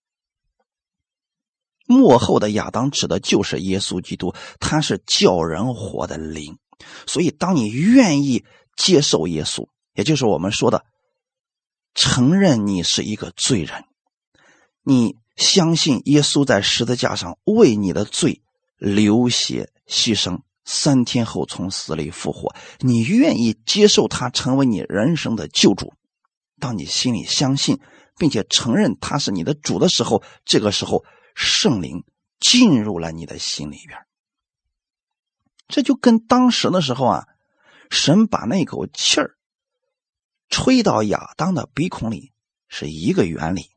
[1.86, 6.60] 幕后的亚当指的就是耶稣基督，他是叫人活的灵。
[7.08, 10.86] 所以，当你愿意接受耶稣，也就是我们说的
[11.94, 13.86] 承认你是一个罪人，
[14.84, 18.42] 你相信耶稣在十字架上为你的罪
[18.78, 25.94] 流血牺牲，三天后从死里复活，你愿意接受他成为你人生的救主。
[26.60, 27.80] 当你心里相信
[28.18, 31.04] 并且承认他是你的主的时候，这个时候
[31.36, 32.04] 圣灵
[32.40, 33.98] 进入了你的心里边。
[35.70, 37.28] 这就跟当时的时候啊，
[37.90, 39.38] 神把那口气儿
[40.50, 42.34] 吹到亚当的鼻孔里
[42.68, 43.70] 是一个原理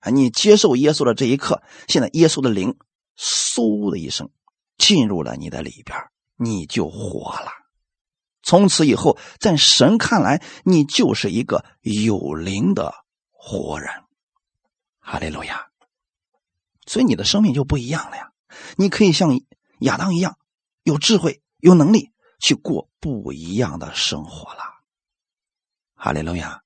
[0.00, 0.10] 啊。
[0.10, 2.76] 你接受耶稣的这一刻，现在耶稣的灵
[3.16, 4.30] 嗖的一声
[4.76, 5.96] 进入了你的里边，
[6.36, 7.52] 你就活了。
[8.42, 12.92] 从此以后，在神看来，你就是一个有灵的
[13.30, 13.88] 活人。
[14.98, 15.68] 哈利路亚！
[16.84, 18.32] 所以你的生命就不一样了呀。
[18.76, 19.40] 你可以像。
[19.82, 20.38] 亚当一样，
[20.82, 22.10] 有智慧、有能力
[22.40, 24.60] 去过不一样的生活了。
[25.94, 26.60] 哈利路亚！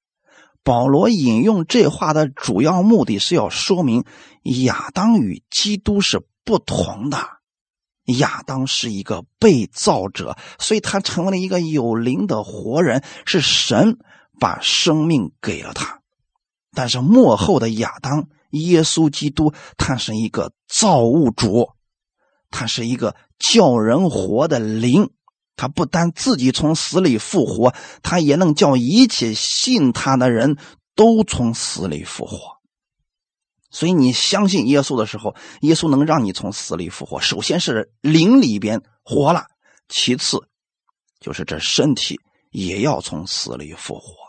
[0.62, 4.04] 保罗引用这话的主要目的是要说明
[4.64, 7.18] 亚当与基督是不同的。
[8.18, 13.98] 亚当是一个被造者，所以他成为了一个有灵的活人，是神
[14.40, 16.00] 把生命给了他。
[16.72, 21.70] 但是幕后的亚当，耶稣基督，他是一个造物主，
[22.50, 25.10] 他是一个叫人活的灵。
[25.58, 30.58] 他不单自己从死里复活，他也能叫一切信他的人
[30.94, 32.58] 都从死里复活。
[33.70, 37.22] 所以你相信耶稣的时候，耶稣能让你从死里复活。
[37.22, 39.46] 首先是灵里边活了，
[39.88, 40.46] 其次
[41.20, 42.20] 就是这身体
[42.50, 44.25] 也要从死里复活。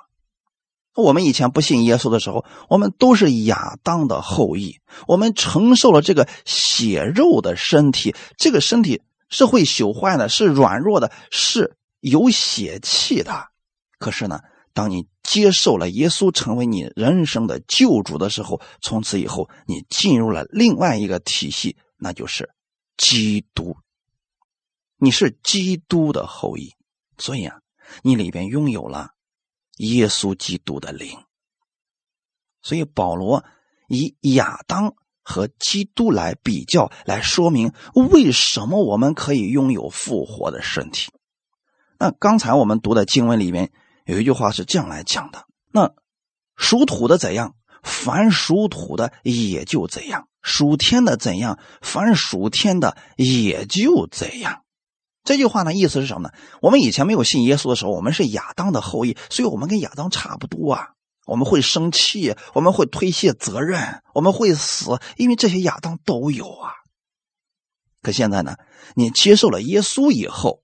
[1.04, 13.50] 我们以前不信耶稣的时候，我们都是亚当的后裔，我们承受了这个血肉的身体，这个身体是会朽坏的，是软弱的，是有血气的。
[14.00, 14.40] 可是呢？
[14.74, 22.52] 当你接受了耶稣成为你人生的救主的时候，从此以后你进入了另外一个体系，那就是
[22.96, 23.76] 基督。
[24.98, 26.76] 你是基督的后裔，
[27.18, 27.58] 所以啊，
[28.04, 29.10] 你里边拥有了
[29.78, 31.20] 耶稣基督的灵。
[32.62, 33.46] 所以保罗
[33.88, 37.72] 以亚当和基督来比较，来说明
[38.12, 41.12] 为什么我们可以拥有复活的身体。
[41.98, 43.72] 那刚才我们读的经文里面。
[44.06, 45.94] 有一句话是这样来讲的：那
[46.56, 54.64] 属土的怎样，凡属土的也就怎样；属天的怎样，凡属天的也就怎样。
[55.28, 56.34] 这句话呢，意思是什么呢？
[56.62, 60.94] 我们以前没有信耶稣的时候，我们是亚当的后裔，所以我们跟亚当差不多啊。
[61.26, 66.72] 我们会生气，我们会推卸责任，我们会死，因为这些亚当都有啊。
[68.02, 68.56] 可现在呢，
[68.96, 70.64] 你接受了耶稣以后，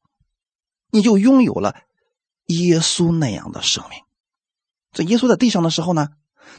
[0.90, 1.76] 你就拥有了。
[2.48, 4.00] 耶稣那样的生命，
[4.92, 6.10] 在耶稣在地上的时候呢，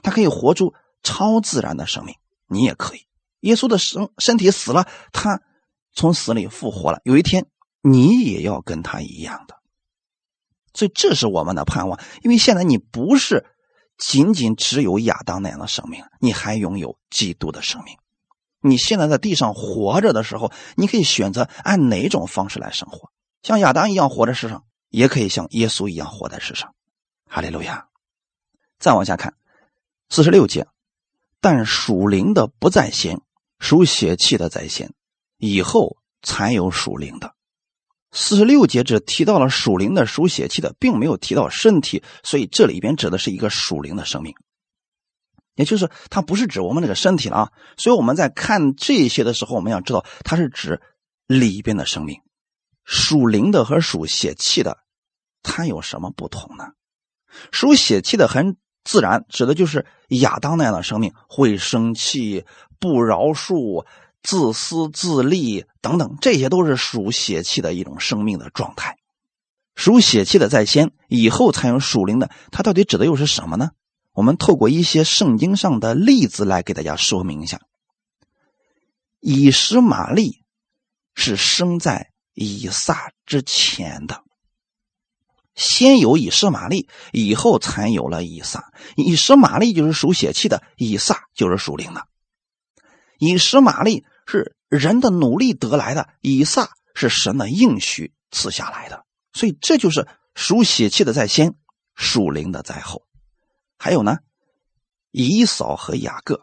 [0.02, 2.14] 他可以活出超自然的生命，
[2.48, 3.06] 你也可以。
[3.40, 5.42] 耶稣的身身体死了，他
[5.92, 7.46] 从死里复活了，有一天
[7.84, 9.56] 你也要跟他一样的。
[10.72, 13.44] 所以这是我们的盼望，因为现在你不是
[13.98, 17.96] 仅仅只有亚当那样的生命，你还拥有基督的生命。
[18.60, 23.10] 你现在在地上活着的时候，你可以选择按哪种方式来生活，
[23.42, 24.64] 像亚当一样活在世上。
[24.90, 26.72] 也可以像耶稣一样活在世上，
[27.28, 27.88] 哈利路亚。
[28.78, 29.34] 再往下看，
[30.08, 30.68] 四十六节，
[31.40, 33.20] 但属灵的不在先，
[33.58, 34.94] 属血气的在先，
[35.38, 37.33] 以后才有属灵的。
[38.16, 44.32] 四十六节只提到了属灵的、属血气的，并没有提到身体，所以这里边指的是一个属灵的生命，
[45.56, 47.52] 也就是它不是指我们这个身体了啊。
[47.76, 50.80] 所以我们在看这些的时候，我们要知道它是指
[51.26, 52.20] 里边的生命，
[52.84, 54.78] 属灵的和属血气的。
[55.42, 56.68] 它有什么不同呢？
[57.50, 62.44] 属血气的很自然，指的就是亚当那样的生命，会生气、
[62.78, 63.84] 不饶恕、
[64.24, 68.98] 自私自利等等，这些都是属血气的一种生命的状态。
[69.76, 72.30] 属血气的在先，以后才有属灵的。
[72.50, 73.70] 它到底指的又是什么呢？
[74.12, 77.60] 我们透过一些圣经上的例子来给大家说明一下。
[79.20, 80.42] 以实玛利
[81.14, 84.22] 是生在以撒之前的。
[85.54, 88.72] 先有以实玛利，以后才有了以撒。
[88.96, 92.06] 以实玛利就是属血气的，以撒就是属灵的。
[93.18, 99.04] 以实玛利是人的努力得来的，以撒是神的应许赐下来的。
[99.32, 101.54] 所以这就是属血气的在先，
[101.94, 103.06] 属灵的在后。
[103.78, 104.18] 还有呢，
[105.10, 106.42] 以扫和雅各，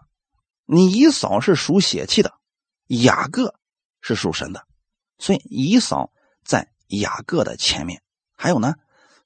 [0.65, 2.33] 你以扫是属血气的，
[2.87, 3.55] 雅各
[4.01, 4.65] 是属神的，
[5.17, 6.11] 所以以扫
[6.43, 8.01] 在雅各的前面。
[8.35, 8.75] 还有呢。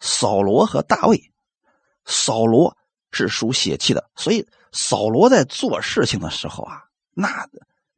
[0.02, 1.32] 扫罗和大卫，
[2.04, 2.78] 扫罗
[3.12, 6.84] 是属血气的，所以扫罗在做事情的时候啊，
[7.14, 7.48] 那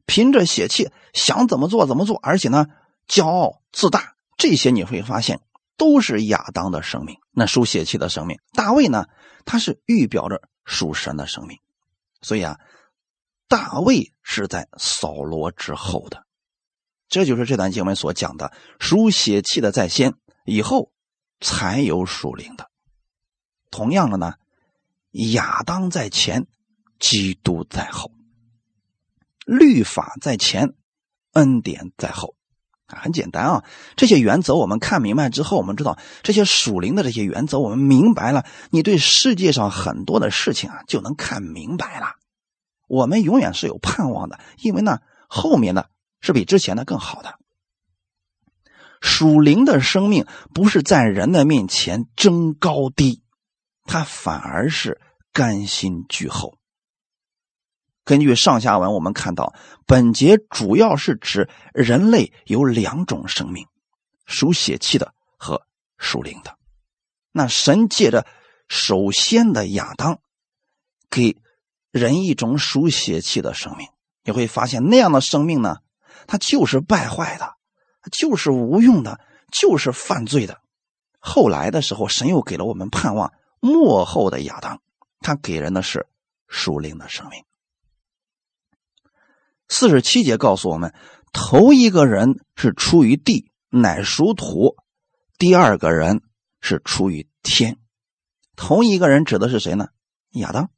[0.08, 2.66] 凭着血气想怎么做怎么做，而且呢，
[3.06, 5.40] 骄傲自大，这些你会发现
[5.76, 8.40] 都是亚当的生命，那属血气的生命。
[8.54, 9.06] 大卫呢，
[9.44, 11.58] 他是预表着属神的生命，
[12.22, 12.58] 所以啊，
[13.46, 16.24] 大卫是在扫罗之后的，
[17.08, 18.50] 这就是这段经文所讲的
[18.80, 20.90] 属血气的在先，以后。
[21.40, 22.68] 才有属灵的。
[23.70, 24.34] 同样的呢，
[25.12, 26.48] 亚当在前，
[26.98, 28.10] 基督在后。
[29.48, 30.74] 律法在前，
[31.32, 32.36] 恩典在后。
[32.86, 33.64] 很简单啊，
[33.96, 42.16] 这些原则我们看明白之后，我们知道这些属灵的这些原则，我们明白了，你对世界上很多的事情啊就能看明白了。
[42.86, 45.90] 我们永远是有盼望的，因为呢，后面的
[46.20, 47.38] 是比之前的更好的。
[49.00, 53.22] 属灵的生命不是在人的面前争高低，
[53.84, 55.00] 他反而是
[55.32, 56.57] 甘心居后。
[58.08, 59.52] 根据上下文，我们看到
[59.84, 63.66] 本节主要是指人类有两种生命，
[64.24, 65.60] 属血气的和
[65.98, 66.56] 属灵的。
[67.32, 68.26] 那神借着
[68.66, 70.20] 首先的亚当，
[71.10, 71.36] 给
[71.90, 73.86] 人一种属血气的生命。
[74.24, 75.76] 你会发现，那样的生命呢，
[76.26, 77.56] 它就是败坏的，
[78.10, 79.20] 就是无用的，
[79.52, 80.62] 就是犯罪的。
[81.18, 84.80] 后来的时候，神又给了我们盼望，末后的亚当，
[85.20, 86.06] 他给人的是
[86.48, 87.44] 属灵的生命。
[89.68, 90.94] 四十七节告诉我们，
[91.32, 94.76] 头一个人是出于地，乃属土；
[95.36, 96.22] 第二个人
[96.60, 97.78] 是出于天。
[98.56, 99.88] 头一个人指的是谁呢？
[100.30, 100.70] 亚当。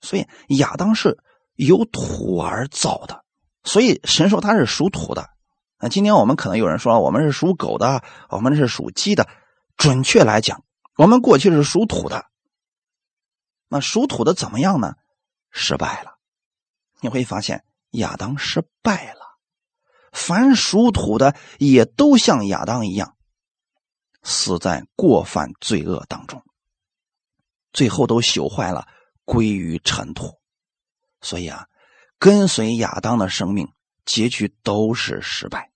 [0.00, 1.18] 所以亚当是
[1.54, 3.24] 由土而造的，
[3.62, 5.30] 所以神说他是属土的。
[5.78, 9.28] 那今天我们可能有人说我们是属狗的，我们是属鸡的。
[9.76, 10.64] 准确来讲，
[10.96, 12.26] 我们过去是属土的。
[13.68, 14.94] 那属土的怎么样呢？
[15.50, 16.14] 失败了。
[17.00, 17.64] 你会发现。
[17.94, 19.20] 亚当失败了，
[20.12, 23.16] 凡属土的也都像亚当一样，
[24.22, 26.42] 死在过犯罪恶当中，
[27.72, 28.86] 最后都朽坏了，
[29.24, 30.38] 归于尘土。
[31.20, 31.66] 所以啊，
[32.18, 33.72] 跟随亚当的生命
[34.04, 35.70] 结局都是失败。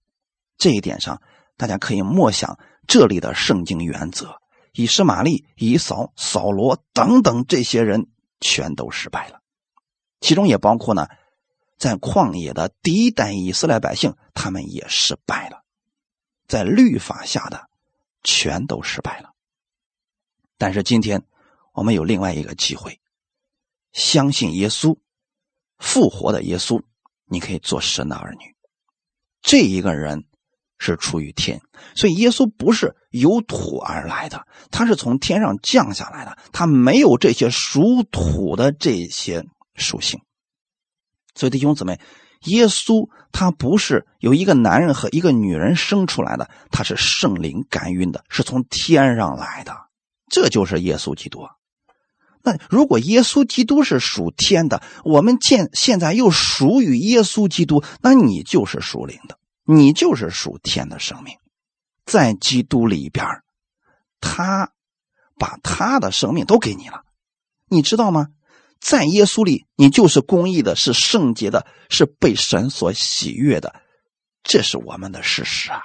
[0.56, 1.22] 这一点上，
[1.56, 4.40] 大家可以默想这里的圣经原则：
[4.72, 8.08] 以实玛利、以扫、扫罗等等这些人
[8.40, 9.40] 全都失败了，
[10.20, 11.06] 其中也包括呢。
[11.78, 15.62] 在旷野的第一代以色列百姓，他们也失败了，
[16.48, 17.68] 在律法下的
[18.24, 19.30] 全都失败了。
[20.56, 21.22] 但是今天
[21.72, 23.00] 我们有另外一个机会，
[23.92, 24.98] 相信耶稣
[25.78, 26.82] 复活的耶稣，
[27.26, 28.56] 你可以做神的儿女。
[29.40, 30.24] 这一个人
[30.78, 31.62] 是出于天，
[31.94, 40.20] 所以耶稣不是由土而来的，他是从天上降下来的，他没有这些属土的这些属性。
[41.38, 42.00] 所以弟兄姊妹，
[42.46, 49.72] 耶稣他不是由一个男人和一个女人生出来的，他是圣灵感孕的，是从天上来的，
[50.28, 51.46] 这就是耶稣基督。
[52.42, 61.36] 那如果耶稣基督是属天的，我们现现在又属于耶稣基督，那你就是属灵的，你就是属天的生命，
[62.04, 63.24] 在基督里边
[64.20, 64.72] 他
[65.38, 67.02] 把他的生命都给你了，
[67.68, 68.26] 你知道吗？
[68.80, 73.74] 在耶稣里，你就是公义的，是圣洁的，是被神所喜悦的，
[74.42, 75.82] 这是我们的事实啊。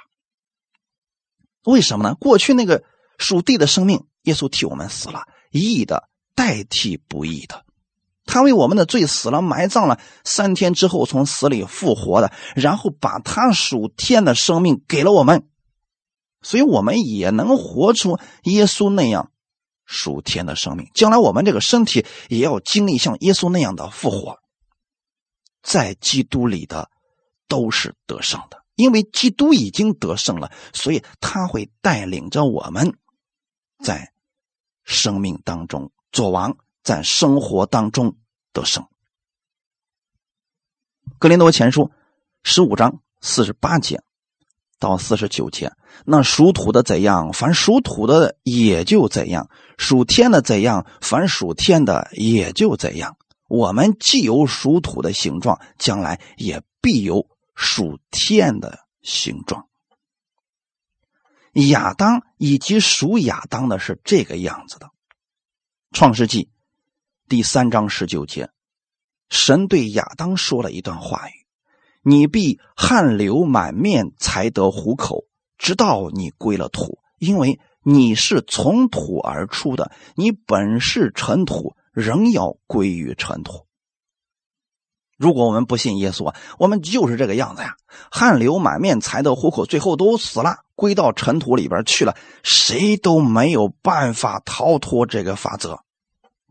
[1.64, 2.14] 为什么呢？
[2.14, 2.84] 过去那个
[3.18, 7.64] 属地的生命，耶稣替我们死了，义的代替不义的，
[8.26, 15.48] 他为我们的罪死了，埋葬了，三天之后从死里复活的，然后把他属天的生命给了我们，
[16.42, 19.32] 所以我们也能活出耶稣那样。
[19.86, 24.38] 属天的生命，将来我们这个身体也要经历像耶稣那样的复活。
[25.62, 26.90] 在基督里的
[27.48, 32.98] 都是得胜的，因为基督已经得胜了，所以他会带领着我们
[33.82, 34.12] 在
[34.84, 38.16] 生命当中做王，在生活当中
[38.52, 38.86] 得胜。
[41.18, 41.90] 格林多前书
[42.42, 44.02] 十五章四十八节。
[44.78, 45.72] 到四十九节，
[46.04, 49.46] 那属土的怎样，凡属土的也就怎样；
[49.78, 53.16] 属天的怎样，凡属天的也就怎样。
[53.48, 59.68] 我们既有属土的形状，将来也必有属天的形状。
[61.52, 64.90] 亚当以及属亚当的是这个样子的。
[65.92, 66.50] 创世纪
[67.28, 68.50] 第三章十九节，
[69.30, 71.43] 神对亚当说了一段话语。
[72.04, 75.24] 你必汗流满面才得糊口，
[75.56, 83.66] 直到你归了土，因为你是从土而出的，你本是尘土，仍要归于尘土。
[85.16, 87.76] 如果我们不信耶稣啊，我们就是这个样子呀，
[88.10, 95.78] 汗流满面才得糊口，最后都死了，归到尘土里边去了，谁都没有办法逃脱这个法则，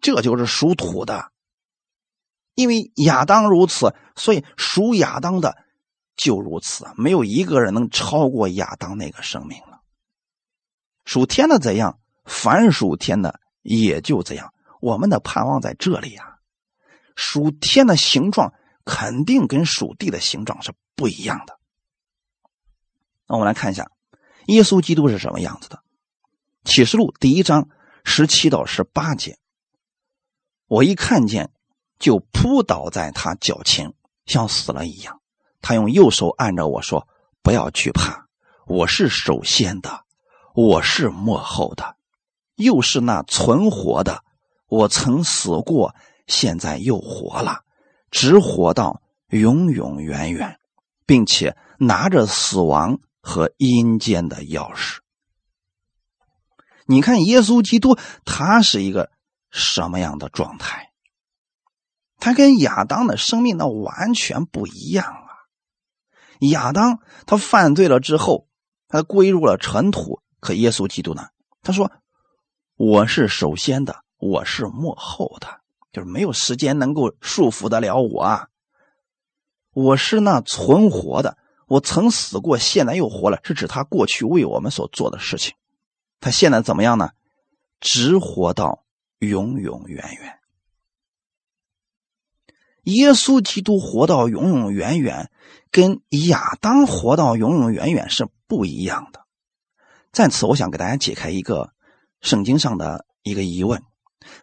[0.01, 1.32] 这就是属土的。
[2.55, 5.57] 因为亚当如此，所以属亚当的
[6.15, 9.81] 就如此，没有一个人能超过亚当那个生命了。
[11.05, 14.53] 属天的怎样，凡属天的也就怎样。
[14.79, 16.37] 我们的盼望在这里啊，
[17.15, 18.53] 属天的形状
[18.85, 21.57] 肯定跟属地的形状是不一样的。
[23.27, 23.89] 那我们来看一下，
[24.47, 25.81] 耶稣基督是什么样子的？
[26.65, 27.69] 启示录第一章
[28.03, 29.39] 十七到十八节，
[30.67, 31.51] 我一看见。
[32.03, 33.93] 就扑倒在他脚前，
[34.25, 35.21] 像死了一样。
[35.61, 37.07] 他用右手按着我说
[37.41, 38.27] ：“不要惧怕，
[38.67, 40.03] 我是首先的，
[40.53, 41.95] 我是幕后的，
[42.55, 44.21] 又是那存活的。
[44.67, 45.95] 我曾死过，
[46.27, 47.61] 现在又活了，
[48.11, 50.59] 只活到永永远远，
[51.05, 54.97] 并且拿着死亡和阴间的钥匙。
[56.85, 59.09] 你看，耶稣基督他是一个
[59.51, 60.89] 什么样的状态？
[62.23, 65.27] 他跟亚当的生命那完全不一样啊！
[66.39, 68.47] 亚当他犯罪了之后。
[68.87, 71.23] 他归入了尘土，可耶稣基督呢？
[71.63, 71.91] 他说
[72.77, 75.47] ：“我是首先的，我是幕后的，
[75.91, 78.49] 就是没有时间能够束缚得了我啊！
[79.73, 85.55] 我是那存活的，我曾死过，现在又活了，是指他过去为我们所做的事情。
[86.19, 87.09] 他现在怎么样呢？
[87.79, 88.85] 直活到
[89.17, 90.39] 永永远远。
[92.83, 95.31] 耶稣基督活到永永远远，
[95.71, 99.25] 跟亚当活到永永远远是。”不一样的，
[100.11, 101.71] 在此我想给大家解开一个
[102.21, 103.81] 圣经上的一个疑问：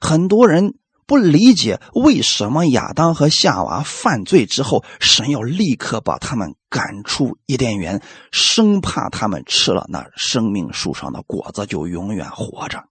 [0.01, 12.83] 很多人不理解为什么亚当和夏娃犯罪之后，神要立刻把他们赶出伊甸园，生怕他们吃了那生命树上的果子就永远活着，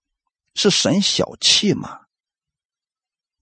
[0.54, 1.98] 是神小气吗？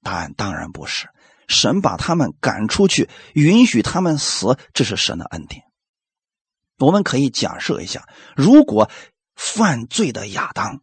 [0.02, 1.06] 答案当然不是，
[1.49, 5.64] 神把他们赶出去，允许他们死，这是神的恩典。
[6.78, 8.88] 我们可以假设一下，如果
[9.34, 10.82] 犯罪的亚当，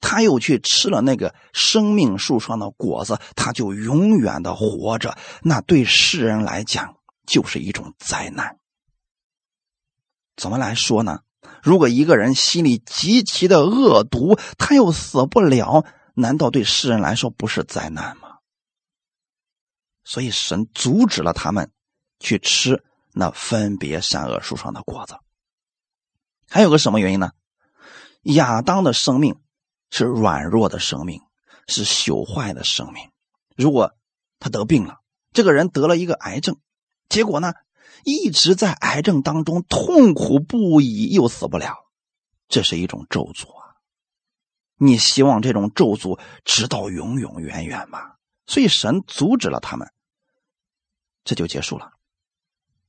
[0.00, 8.56] 他又去吃了那个生命树上的果子，他就永远的活着，那对世人来讲就是一种灾难。
[10.36, 11.20] 怎么来说呢？
[11.62, 15.84] 如果一个人心里极其的恶毒，他又死不了，
[16.14, 18.31] 难道对世人来说不是灾难吗？
[20.12, 21.72] 所以神阻止了他们
[22.20, 22.84] 去吃。
[23.14, 25.16] 那分别善恶树上的果子，
[26.48, 27.32] 还有个什么原因呢？
[28.22, 29.38] 亚当的生命
[29.90, 31.20] 是软弱的生命，
[31.68, 33.10] 是朽坏的生命。
[33.54, 33.92] 如果
[34.38, 35.00] 他得病了，
[35.34, 36.58] 这个人得了一个癌症，
[37.10, 37.52] 结果呢，
[38.04, 41.74] 一直在癌症当中痛苦不已，又死不了，
[42.48, 43.76] 这是一种咒诅啊！
[44.78, 48.14] 你希望这种咒诅直到永永远远吗？
[48.46, 49.92] 所以神阻止了他们，
[51.24, 51.92] 这就结束了。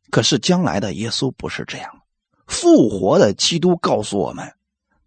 [0.09, 2.01] 可是将来的耶稣不是这样，
[2.45, 4.53] 复活的基督告诉我们，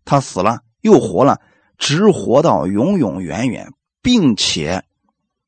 [0.05, 1.41] 他死了又活了，
[1.79, 3.73] 直活到永永远远，
[4.03, 4.85] 并且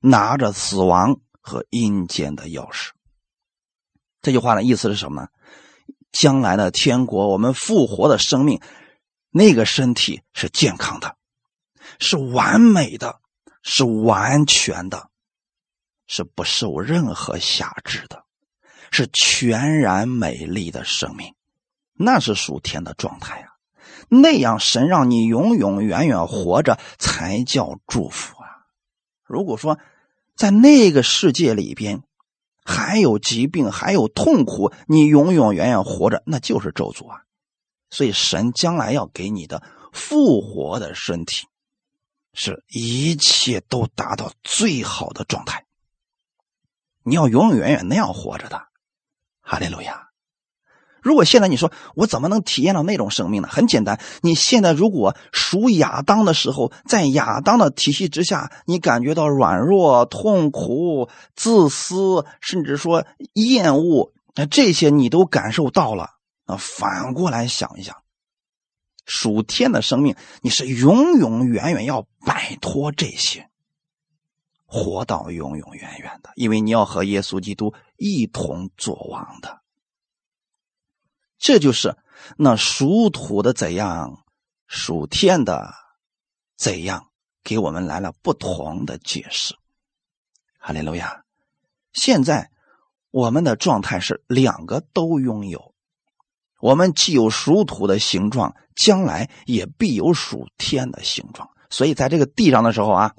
[0.00, 2.90] 拿着死亡和阴间的钥匙。
[4.20, 5.28] 这句话的意思是什么呢？
[6.10, 8.60] 将来的天国，我们复活的生命，
[9.30, 11.16] 那个身体是健康的，
[11.98, 13.20] 是完美的，
[13.62, 15.07] 是完全的，
[16.08, 18.24] 是不受任何辖制的。
[18.90, 21.34] 是全然美丽的生命，
[21.92, 23.48] 那是属天的状态啊！
[24.08, 28.64] 那样神让你永永远远活着，才叫祝福啊！
[29.24, 29.78] 如果说
[30.34, 32.02] 在那个世界里边
[32.64, 37.24] 还有疾病，还有痛苦，你永永远远活着，那就是咒诅啊！
[37.90, 41.46] 所以神将来要给你的复活的身体，
[42.32, 45.66] 是一切都达到最好的状态，
[47.04, 48.62] 你要永永远远那样活着的。
[49.40, 50.08] 哈利路亚！
[51.00, 53.48] 如果现在你说我怎么能体验到那种生命呢？
[53.50, 66.10] 很简单，你现在如果属亚当的时候，在亚当的体系之下，你感觉到软弱、痛苦、自私，甚至说厌恶，那这些你都感受到了。
[66.44, 67.96] 啊，反过来想一想，
[69.06, 73.47] 属天的生命，你是永永远远要摆脱这些。
[74.70, 79.62] 活到永永远远的，因为你要和耶稣基督一同作王的。
[81.38, 81.96] 这就是
[82.36, 84.24] 那属土的怎样，
[84.66, 85.72] 属天的
[86.54, 87.08] 怎样，
[87.42, 89.56] 给我们来了不同的解释。
[90.58, 91.24] 哈利路亚！
[91.94, 92.50] 现在
[93.10, 95.74] 我们的状态是两个都拥有，
[96.60, 101.48] 我们既有属土的形状，将来也必有属天的形状。
[101.70, 103.14] 所以在这个地上的时候啊。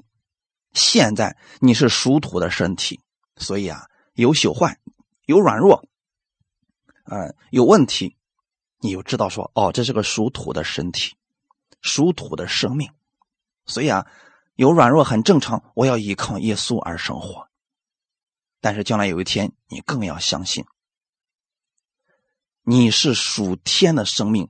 [0.72, 3.00] 现在你是属土的身体，
[3.36, 4.78] 所以啊，有朽坏，
[5.26, 5.84] 有软弱，
[7.04, 8.16] 呃，有问题，
[8.78, 11.16] 你就知道说，哦，这是个属土的身体，
[11.80, 12.90] 属土的生命，
[13.66, 14.06] 所以啊，
[14.54, 15.64] 有软弱很正常。
[15.74, 17.48] 我要依靠耶稣而生活，
[18.60, 20.64] 但是将来有一天，你更要相信，
[22.62, 24.48] 你是属天的生命，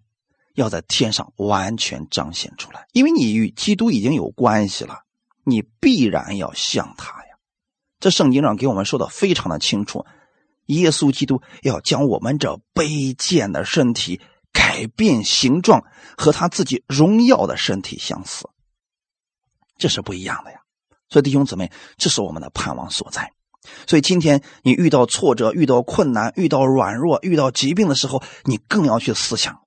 [0.55, 5.05] 要在天上完全彰显出来，因为你与基督已经有关系了。
[5.51, 7.37] 你必然要像他呀！
[7.99, 10.07] 这圣经上给我们说的非常的清楚，
[10.67, 14.21] 耶稣基督要将我们这卑贱的身体
[14.53, 15.85] 改变形状，
[16.17, 18.49] 和他自己荣耀的身体相似。
[19.77, 20.61] 这是不一样的呀。
[21.09, 23.33] 所以弟兄姊妹，这是我们的盼望所在。
[23.87, 29.61] 所以今天你遇到挫折、遇到困难、遇到软弱、遇到疾病的时候，你更要去思想。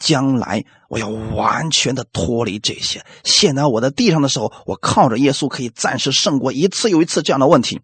[0.00, 3.04] 将来我要完全的脱离这些。
[3.22, 7.80] 现在我在地上的时候，我靠着耶稣可以暂时胜过一次又一次这样的问题。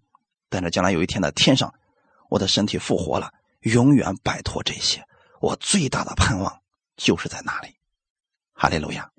[0.48, 1.74] 但是将来有一天在天上，
[2.30, 5.06] 我的身体复活了，永远摆脱这些。
[5.40, 6.60] 我最大的盼望
[6.96, 7.76] 就是在那里。
[8.52, 9.10] 哈利路亚。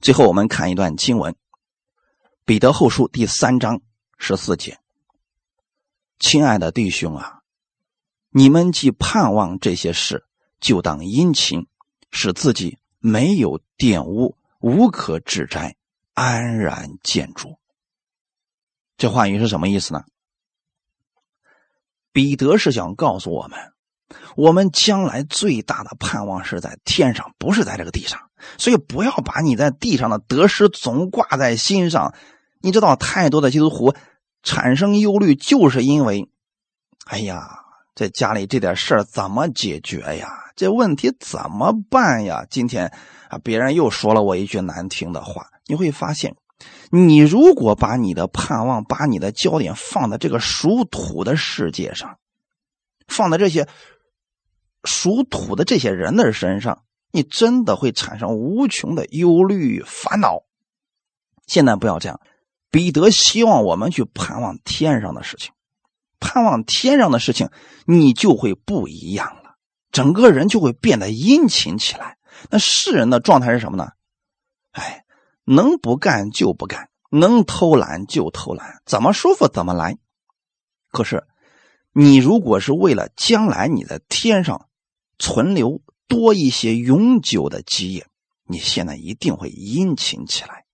[0.00, 1.32] 最后我们看一段经文，
[2.44, 3.80] 《彼得后书》第三章
[4.18, 4.78] 十四节
[6.20, 7.40] ：“亲爱的弟兄啊，
[8.30, 10.26] 你们既盼望这些事。”
[10.60, 11.66] 就当殷勤，
[12.10, 15.76] 使自己没有玷污，无可指摘，
[16.14, 17.58] 安然见主。
[18.96, 20.04] 这话语是什么意思呢？
[22.12, 23.58] 彼得是想告诉我们，
[24.34, 28.28] 我们将来最大的盼望是在天上，不是在这个地上。
[28.56, 32.14] 所以不要把你在地上的得失总挂在心上。
[32.60, 33.94] 你知道，太多的基督徒
[34.42, 36.28] 产生忧虑，就是因为，
[37.04, 37.64] 哎呀，
[37.98, 40.28] 在家里这点事儿怎么解决呀？
[40.54, 42.46] 这问题怎么办呀？
[42.48, 42.92] 今天
[43.28, 45.48] 啊，别人又说了我一句难听的话。
[45.66, 46.36] 你会发现，
[46.92, 52.18] 你如果把你的盼望、把你的焦点放在这个属土的世界上，
[53.08, 53.66] 放在这些
[54.84, 60.44] 属土的这些人的身上，你真的会产生无穷的忧虑、烦恼。
[61.48, 62.20] 现在不要这样。
[62.70, 65.52] 彼得希望我们去盼望天上的事情，
[66.20, 67.50] 盼望天上的事情，
[67.86, 69.56] 你就会不一样了。
[69.90, 72.18] 整个人就会变得殷勤起来。
[72.50, 73.88] 那世人的状态是什么呢？
[74.72, 75.04] 哎，
[75.44, 79.98] 能不干就不干，能偷懒就偷懒，怎么舒服怎么来。
[80.92, 81.26] 可是，
[81.92, 84.68] 你如果是为了将来你在天上
[85.18, 88.06] 存留多一些永久的基业，
[88.44, 90.64] 你现在一定会殷勤起来。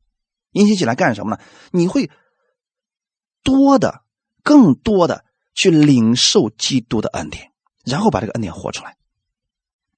[0.50, 1.42] 殷勤起来干什么呢？
[1.70, 2.10] 你会
[3.42, 4.02] 多的、
[4.42, 5.24] 更多的
[5.54, 7.50] 去领受基督的恩典，
[7.84, 8.96] 然后把这个恩典活出来。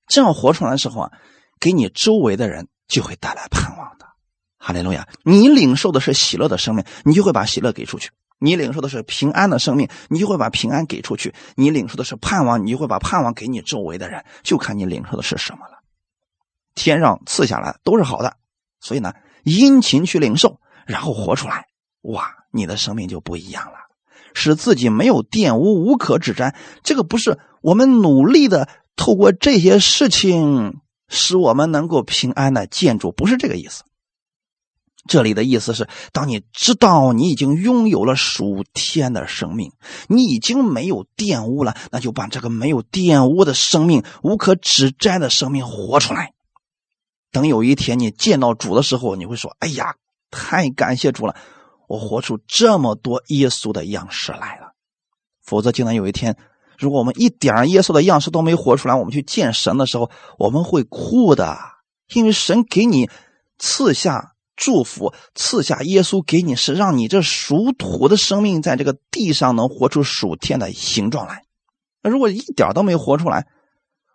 [0.06, 1.12] 这样活出来的时候啊，
[1.58, 4.06] 给你周围的人就会带来盼望的。
[4.58, 5.08] 哈利路亚！
[5.24, 14.24] 你领受的是喜乐的生命，你就会把喜乐给出去；你领受的是平安的生命，你就会把平安给出去；你领受的是盼望，你就会把盼望给你周围的人。
[14.42, 15.82] 就看你领受的是什么了。
[16.74, 18.36] 天上赐下来都是好的，
[18.80, 21.68] 所以呢，殷勤去领受，然后活出来，
[22.02, 23.78] 哇，你的生命就不一样了，
[24.36, 26.54] 使自己没有玷污，无可指摘。
[26.82, 28.68] 这个不是我们努力的。
[28.98, 33.84] 透过这些事情，使我们能够平安的建筑，不是这个意思。
[35.06, 39.70] 这里的意思是，当你知道你已经拥有了属天的生命，
[40.08, 46.32] 你已经没有玷污了，那就把这个没有玷污的生命、无可指摘的生命活出来。
[47.30, 49.96] 等有一天你见到主的时候，你会说：“哎呀，
[50.30, 51.36] 太感谢主了，
[51.88, 54.72] 我活出这么多耶稣的样式来了。”
[55.42, 56.36] 否则，竟然有一天。
[56.78, 61.58] 如果我们一点耶稣的样式都没活出来，我们去见神的时候，我们会哭的，
[62.12, 63.08] 因为神给你
[63.58, 71.44] 赐下祝福，赐下耶稣给你，是让你这属土的生命在这个地上能活出属天的形状来。
[72.02, 73.46] 那如果一点都没活出来，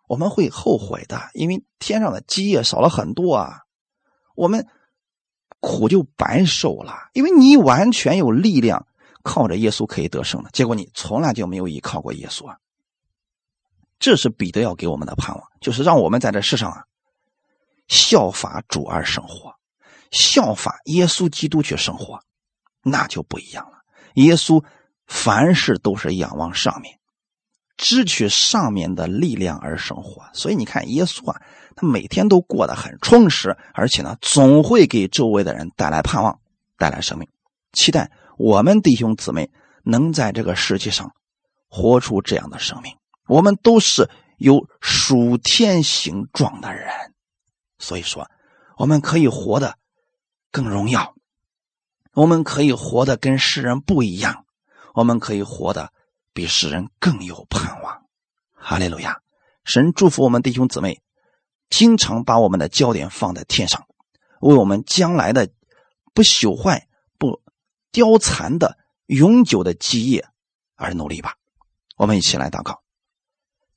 [0.08, 3.62] 我们会后悔的，因为天上的基业少了很多啊，
[4.36, 4.68] 我们
[5.62, 8.86] 苦就白受了，因为你完全有力量。
[9.24, 12.58] 靠着耶稣可以得胜的结果，你从来就没有依靠过耶稣啊！
[14.00, 16.86] 这是彼得要给我们的盼望，就是让我们在这世上啊，
[17.88, 19.54] 效法主而生活，
[20.10, 22.20] 效法耶稣基督去生活，
[22.82, 23.78] 那就不一样了。
[24.16, 24.66] 耶稣
[25.06, 26.98] 凡事都是仰望上面，
[27.78, 30.24] 支取上面的力量而生活。
[30.34, 31.40] 所以你看，耶稣啊，
[31.76, 36.40] 他每天都过得很充实，而且呢，总会给周围的人带来盼望，
[36.78, 37.28] 带来生命，
[37.74, 38.12] 期待。
[38.38, 39.52] 我们弟兄姊妹
[39.84, 41.12] 能在这个世界上
[41.68, 42.96] 活出这样的生命，
[43.28, 46.90] 我们都是有属天形状的人，
[47.78, 48.30] 所以说
[48.78, 49.76] 我们可以活得
[50.52, 51.14] 更荣耀，
[52.14, 54.46] 我们可以活得跟世人不一样，
[54.96, 55.92] 我们可以活得
[56.34, 58.02] 比世人更有盼望。
[58.56, 59.20] 哈利路亚！
[59.64, 61.02] 神祝福我们弟兄姊妹，
[61.72, 63.88] 经常把我们的焦点放在天上，
[64.42, 65.50] 为我们将来的
[66.14, 66.88] 不朽坏。
[67.18, 67.40] 不
[67.92, 70.28] 凋残的永久的基业
[70.76, 71.36] 而努力吧，
[71.96, 72.82] 我们一起来祷告，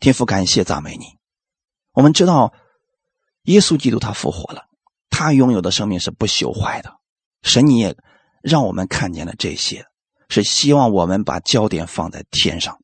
[0.00, 1.04] 天父感谢赞美你。
[1.92, 2.54] 我们知道
[3.42, 4.66] 耶稣基督他复活了，
[5.10, 6.96] 他拥有的生命是不朽坏的。
[7.42, 7.98] 神你也
[8.40, 9.84] 让我们看见了这些，
[10.30, 12.80] 是希望我们把焦点放在天上，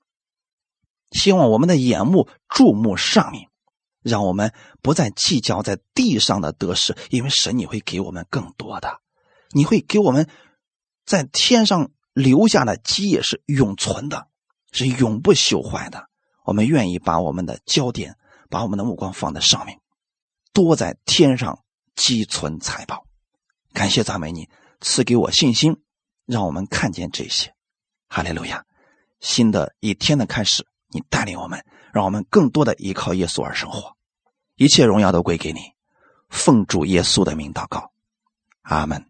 [1.13, 3.49] 希望我们的眼目注目上面，
[4.03, 9.01] 让我们不再计较在地上的得失，因为神你会给我们更多的，
[9.51, 10.28] 你会给我们
[11.05, 14.28] 在天上留下的基业是永存的，
[14.72, 16.09] 是永不朽坏的。
[16.44, 18.16] 我们愿意把我们的焦点，
[18.48, 19.78] 把我们的目光放在上面，
[20.53, 21.62] 多在天上
[21.94, 23.05] 积存财宝。
[23.72, 24.48] 感谢赞美你，
[24.80, 25.76] 赐给我信心，
[26.26, 27.55] 让我们看见这些。
[28.09, 28.64] 哈利路亚！
[29.20, 31.64] 新的一天的开始，你带领我们。
[31.93, 33.97] 让我们更多的依靠耶稣而生活，
[34.55, 35.61] 一切荣耀都归给你。
[36.28, 37.91] 奉主耶稣的名祷告，
[38.62, 39.10] 阿门。